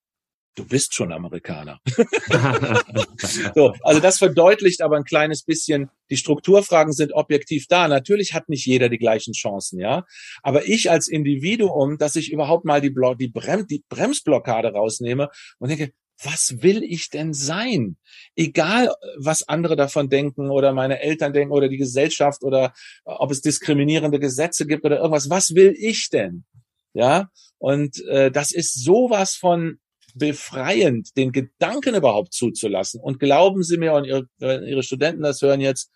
[0.59, 1.81] du bist schon Amerikaner.
[3.55, 7.89] so, also das verdeutlicht aber ein kleines bisschen, die Strukturfragen sind objektiv da.
[7.89, 10.05] Natürlich hat nicht jeder die gleichen Chancen, ja.
[10.43, 15.29] Aber ich als Individuum, dass ich überhaupt mal die, Blo die, Brem die Bremsblockade rausnehme
[15.59, 15.93] und denke,
[16.23, 17.97] was will ich denn sein?
[18.35, 22.73] Egal, was andere davon denken oder meine Eltern denken oder die Gesellschaft oder
[23.05, 25.31] ob es diskriminierende Gesetze gibt oder irgendwas.
[25.31, 26.45] Was will ich denn?
[26.93, 29.79] Ja, und äh, das ist sowas von
[30.15, 33.01] befreiend, den Gedanken überhaupt zuzulassen.
[33.01, 35.91] Und glauben Sie mir, und Ihre, Ihre Studenten das hören jetzt,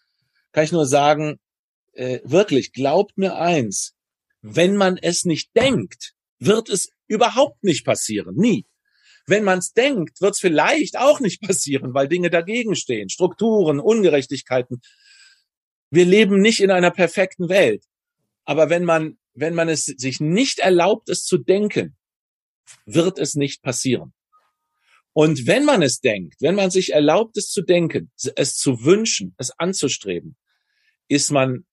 [0.53, 1.39] kann ich nur sagen,
[1.93, 3.95] äh, wirklich, glaubt mir eins,
[4.43, 8.37] wenn man es nicht denkt, wird es überhaupt nicht passieren.
[8.37, 8.67] Nie.
[9.27, 13.09] Wenn man es denkt, wird es vielleicht auch nicht passieren, weil Dinge dagegen stehen.
[13.09, 14.81] Strukturen, Ungerechtigkeiten.
[15.91, 17.85] Wir leben nicht in einer perfekten Welt.
[18.45, 21.97] Aber wenn man, wenn man es sich nicht erlaubt, es zu denken,
[22.87, 24.13] wird es nicht passieren.
[25.13, 29.35] Und wenn man es denkt, wenn man sich erlaubt, es zu denken, es zu wünschen,
[29.37, 30.37] es anzustreben,
[31.09, 31.67] ist man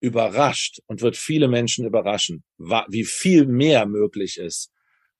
[0.00, 4.70] überrascht und wird viele Menschen überraschen, wie viel mehr möglich ist,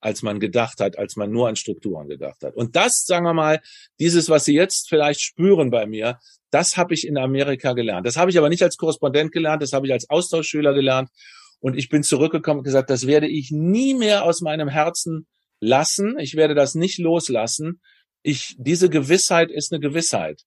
[0.02, 2.56] als man gedacht hat, als man nur an Strukturen gedacht hat.
[2.56, 3.60] Und das, sagen wir mal,
[4.00, 6.18] dieses, was Sie jetzt vielleicht spüren bei mir,
[6.50, 8.06] das habe ich in Amerika gelernt.
[8.06, 11.08] Das habe ich aber nicht als Korrespondent gelernt, das habe ich als Austauschschüler gelernt.
[11.60, 15.28] Und ich bin zurückgekommen und gesagt, das werde ich nie mehr aus meinem Herzen
[15.60, 16.18] lassen.
[16.18, 17.80] Ich werde das nicht loslassen.
[18.22, 20.42] Ich, diese Gewissheit ist eine Gewissheit.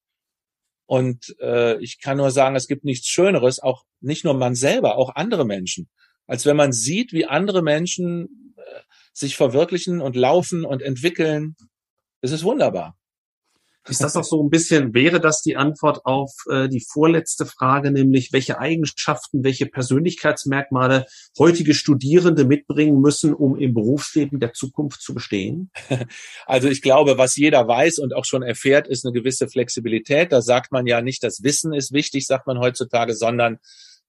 [0.85, 4.97] Und äh, ich kann nur sagen, es gibt nichts Schöneres, auch nicht nur man selber,
[4.97, 5.89] auch andere Menschen,
[6.27, 8.44] als wenn man sieht, wie andere Menschen
[9.13, 11.55] sich verwirklichen und laufen und entwickeln.
[12.21, 12.97] Es ist wunderbar.
[13.87, 17.91] Ist das auch so ein bisschen, wäre das die Antwort auf äh, die vorletzte Frage,
[17.91, 21.05] nämlich welche Eigenschaften, welche Persönlichkeitsmerkmale
[21.37, 25.71] heutige Studierende mitbringen müssen, um im Berufsleben der Zukunft zu bestehen?
[26.47, 30.31] Also ich glaube, was jeder weiß und auch schon erfährt, ist eine gewisse Flexibilität.
[30.31, 33.57] Da sagt man ja nicht, das Wissen ist wichtig, sagt man heutzutage, sondern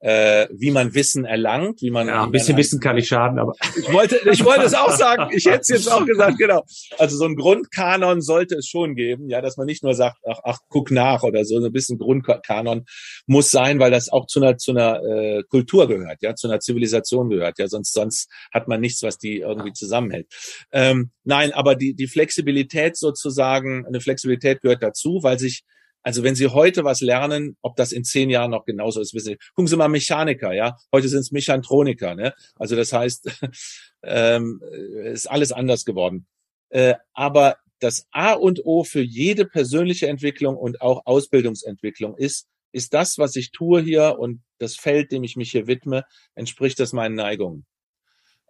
[0.01, 3.55] äh, wie man Wissen erlangt, wie man ja, ein bisschen Wissen kann nicht schaden, aber
[3.77, 6.65] ich wollte ich wollte es auch sagen, ich hätte es jetzt auch gesagt, genau.
[6.99, 10.39] Also so ein Grundkanon sollte es schon geben, ja, dass man nicht nur sagt, ach,
[10.45, 12.85] ach guck nach oder so, so ein bisschen Grundkanon
[13.27, 16.61] muss sein, weil das auch zu einer zu einer äh, Kultur gehört, ja, zu einer
[16.61, 20.27] Zivilisation gehört, ja, sonst sonst hat man nichts, was die irgendwie zusammenhält.
[20.73, 25.65] Ähm, nein, aber die die Flexibilität sozusagen, eine Flexibilität gehört dazu, weil sich
[26.07, 29.31] also wenn Sie heute was lernen, ob das in zehn Jahren noch genauso ist, wissen
[29.31, 29.39] Sie.
[29.55, 30.77] Gucken Sie mal Mechaniker, ja.
[30.93, 32.33] Heute sind es Mechantroniker, ne?
[32.55, 33.29] Also das heißt,
[34.05, 34.63] ähm,
[35.03, 36.29] ist alles anders geworden.
[36.69, 42.95] Äh, aber das A und O für jede persönliche Entwicklung und auch Ausbildungsentwicklung ist, ist
[42.95, 46.05] das, was ich tue hier und das Feld, dem ich mich hier widme,
[46.37, 47.67] entspricht das meinen Neigungen.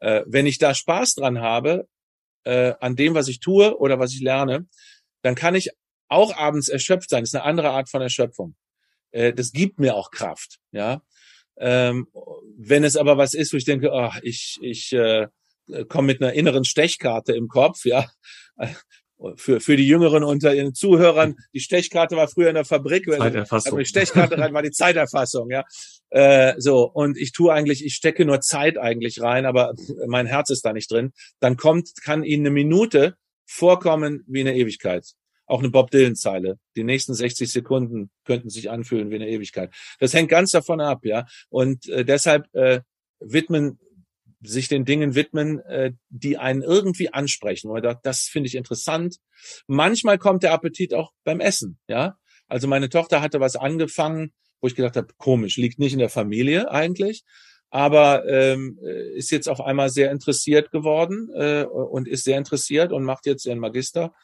[0.02, 1.88] Äh, wenn ich da Spaß dran habe,
[2.44, 4.66] äh, an dem, was ich tue oder was ich lerne,
[5.22, 5.70] dann kann ich
[6.08, 7.22] auch abends erschöpft sein.
[7.22, 8.54] Das ist eine andere Art von Erschöpfung.
[9.10, 11.02] Äh, das gibt mir auch Kraft, ja.
[11.58, 12.06] Ähm,
[12.58, 15.28] wenn es aber was ist, wo ich denke, oh, ich, ich äh,
[15.88, 18.06] komme mit einer inneren Stechkarte im Kopf, ja.
[19.36, 23.06] Für, für die Jüngeren unter ihren Zuhörern, die Stechkarte war früher in der Fabrik.
[23.06, 23.78] Zeiterfassung.
[23.78, 25.64] Die Stechkarte rein war die Zeiterfassung, ja.
[26.10, 29.72] Äh, so, und ich tue eigentlich, ich stecke nur Zeit eigentlich rein, aber
[30.06, 31.14] mein Herz ist da nicht drin.
[31.40, 35.14] Dann kommt, kann Ihnen eine Minute vorkommen wie eine Ewigkeit
[35.46, 36.58] auch eine Bob Dylan-Zeile.
[36.76, 39.72] Die nächsten 60 Sekunden könnten sich anfühlen wie eine Ewigkeit.
[40.00, 41.26] Das hängt ganz davon ab, ja.
[41.48, 42.80] Und äh, deshalb äh,
[43.20, 43.78] widmen
[44.42, 47.70] sich den Dingen widmen, äh, die einen irgendwie ansprechen.
[47.70, 49.16] Oder das finde ich interessant.
[49.66, 52.16] Manchmal kommt der Appetit auch beim Essen, ja.
[52.48, 56.10] Also meine Tochter hatte was angefangen, wo ich gedacht habe, komisch, liegt nicht in der
[56.10, 57.24] Familie eigentlich.
[57.70, 58.78] aber ähm,
[59.14, 63.44] ist jetzt auf einmal sehr interessiert geworden äh, und ist sehr interessiert und macht jetzt
[63.44, 64.14] ihren Magister.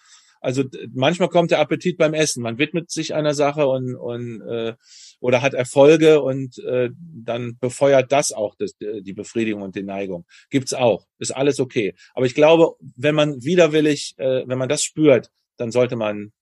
[0.42, 2.42] Also manchmal kommt der Appetit beim Essen.
[2.42, 4.74] Man widmet sich einer Sache und, und äh,
[5.20, 10.26] oder hat Erfolge und äh, dann befeuert das auch das, die Befriedigung und die Neigung.
[10.50, 11.06] Gibt's auch.
[11.18, 11.94] Ist alles okay.
[12.12, 16.32] Aber ich glaube, wenn man widerwillig, äh, wenn man das spürt, dann sollte man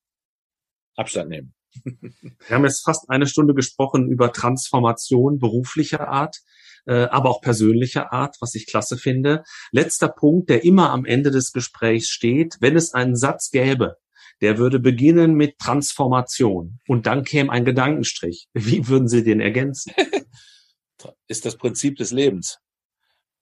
[0.97, 1.55] Abstand nehmen.
[1.85, 6.41] Wir haben jetzt fast eine Stunde gesprochen über Transformation beruflicher Art,
[6.87, 9.43] äh, aber auch persönlicher Art, was ich klasse finde.
[9.73, 13.97] Letzter Punkt, der immer am Ende des Gesprächs steht, wenn es einen Satz gäbe,
[14.41, 18.49] der würde beginnen mit Transformation und dann käme ein Gedankenstrich.
[18.55, 19.93] Wie würden Sie den ergänzen?
[21.29, 22.59] Ist das Prinzip des Lebens.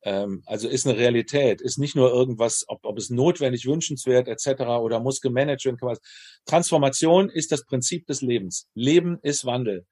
[0.03, 4.63] Ähm, also ist eine Realität, ist nicht nur irgendwas, ob, ob es notwendig, wünschenswert etc.
[4.81, 5.99] oder muss gemanagt werden.
[6.45, 8.69] Transformation ist das Prinzip des Lebens.
[8.75, 9.87] Leben ist Wandel.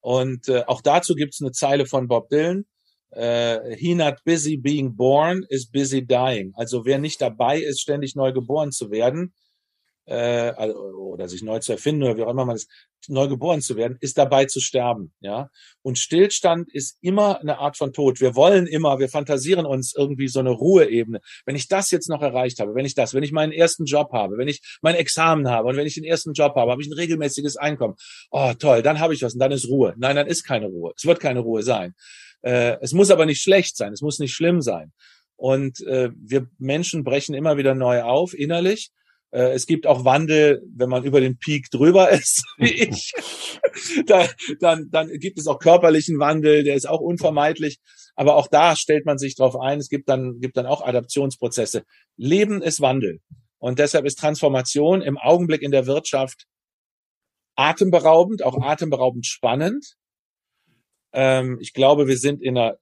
[0.00, 2.64] Und äh, auch dazu gibt es eine Zeile von Bob Dylan.
[3.12, 6.52] Äh, He not busy being born is busy dying.
[6.56, 9.32] Also wer nicht dabei ist, ständig neu geboren zu werden,
[10.06, 12.68] äh, also, oder sich neu zu erfinden oder wie auch immer man ist,
[13.08, 15.12] neu geboren zu werden, ist dabei zu sterben.
[15.20, 15.50] Ja,
[15.82, 18.20] und Stillstand ist immer eine Art von Tod.
[18.20, 21.20] Wir wollen immer, wir fantasieren uns irgendwie so eine Ruheebene.
[21.44, 24.12] Wenn ich das jetzt noch erreicht habe, wenn ich das, wenn ich meinen ersten Job
[24.12, 26.88] habe, wenn ich mein Examen habe und wenn ich den ersten Job habe, habe ich
[26.88, 27.94] ein regelmäßiges Einkommen.
[28.30, 29.94] Oh toll, dann habe ich was und dann ist Ruhe.
[29.96, 30.92] Nein, dann ist keine Ruhe.
[30.96, 31.94] Es wird keine Ruhe sein.
[32.42, 33.92] Äh, es muss aber nicht schlecht sein.
[33.92, 34.92] Es muss nicht schlimm sein.
[35.36, 38.92] Und äh, wir Menschen brechen immer wieder neu auf innerlich
[39.32, 43.12] äh, es gibt auch Wandel, wenn man über den Peak drüber ist, wie ich.
[44.06, 44.28] da,
[44.60, 47.78] dann, dann gibt es auch körperlichen Wandel, der ist auch unvermeidlich.
[48.14, 49.78] Aber auch da stellt man sich drauf ein.
[49.78, 51.84] Es gibt dann, gibt dann auch Adaptionsprozesse.
[52.16, 53.20] Leben ist Wandel.
[53.58, 56.44] Und deshalb ist Transformation im Augenblick in der Wirtschaft
[57.54, 59.94] atemberaubend, auch atemberaubend spannend.
[61.12, 62.78] Ähm, ich glaube, wir sind in einer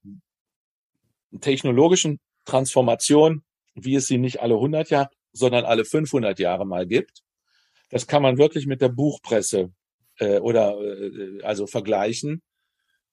[1.41, 3.43] technologischen Transformation,
[3.75, 7.23] wie es sie nicht alle 100 Jahre sondern alle 500 Jahre mal gibt.
[7.91, 9.73] Das kann man wirklich mit der Buchpresse
[10.19, 12.43] äh, oder äh, also vergleichen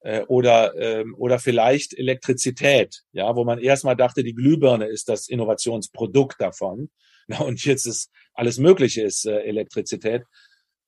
[0.01, 5.27] äh, oder ähm, oder vielleicht Elektrizität, ja, wo man erstmal dachte, die Glühbirne ist das
[5.27, 6.89] Innovationsprodukt davon.
[7.27, 10.23] Na, und jetzt ist alles Mögliche ist äh, Elektrizität.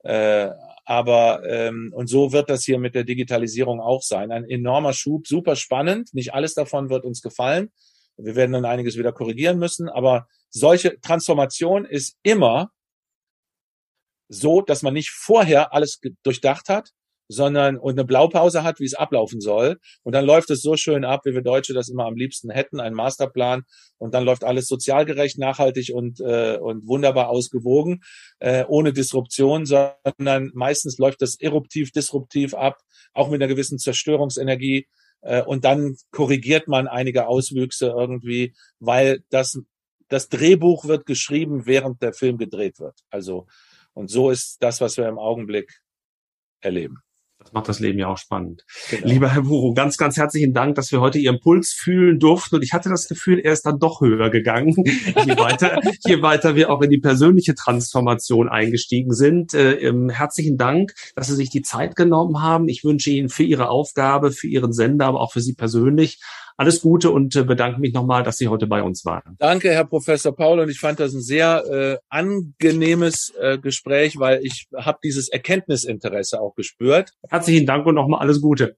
[0.04, 0.50] Äh,
[0.86, 4.32] aber ähm, und so wird das hier mit der Digitalisierung auch sein.
[4.32, 6.14] Ein enormer Schub, super spannend.
[6.14, 7.72] Nicht alles davon wird uns gefallen.
[8.18, 12.72] Wir werden dann einiges wieder korrigieren müssen, aber solche Transformation ist immer
[14.30, 16.91] so, dass man nicht vorher alles durchdacht hat,
[17.30, 19.77] sondern und eine Blaupause hat, wie es ablaufen soll.
[20.03, 22.80] Und dann läuft es so schön ab, wie wir Deutsche das immer am liebsten hätten,
[22.80, 23.61] ein Masterplan.
[23.97, 28.01] Und dann läuft alles sozialgerecht, nachhaltig und, äh, und wunderbar ausgewogen,
[28.39, 32.77] äh, ohne Disruption, sondern meistens läuft das eruptiv, disruptiv ab,
[33.13, 34.88] auch mit einer gewissen Zerstörungsenergie.
[35.21, 39.61] Äh, und dann korrigiert man einige Auswüchse irgendwie, weil das,
[40.07, 42.97] das Drehbuch wird geschrieben, während der Film gedreht wird.
[43.11, 43.45] Also,
[43.93, 45.82] und so ist das, was wir im Augenblick
[46.61, 47.03] erleben.
[47.50, 48.64] Das macht das Leben ja auch spannend.
[48.91, 49.08] Genau.
[49.08, 52.58] Lieber Herr Buro, ganz, ganz herzlichen Dank, dass wir heute Ihren Puls fühlen durften.
[52.58, 56.56] Und ich hatte das Gefühl, er ist dann doch höher gegangen, je weiter, je weiter
[56.56, 59.56] wir auch in die persönliche Transformation eingestiegen sind.
[59.56, 62.68] Äh, ähm, herzlichen Dank, dass Sie sich die Zeit genommen haben.
[62.68, 66.20] Ich wünsche Ihnen für Ihre Aufgabe, für Ihren Sender, aber auch für Sie persönlich
[66.60, 69.38] alles Gute und äh, bedanke mich nochmal, dass Sie heute bei uns waren.
[69.39, 70.60] Danke, Herr Professor Paul.
[70.60, 76.41] Und ich fand das ein sehr äh, angenehmes äh, Gespräch, weil ich habe dieses Erkenntnisinteresse
[76.41, 77.14] auch gespürt.
[77.30, 78.76] Herzlichen Dank und nochmal alles Gute.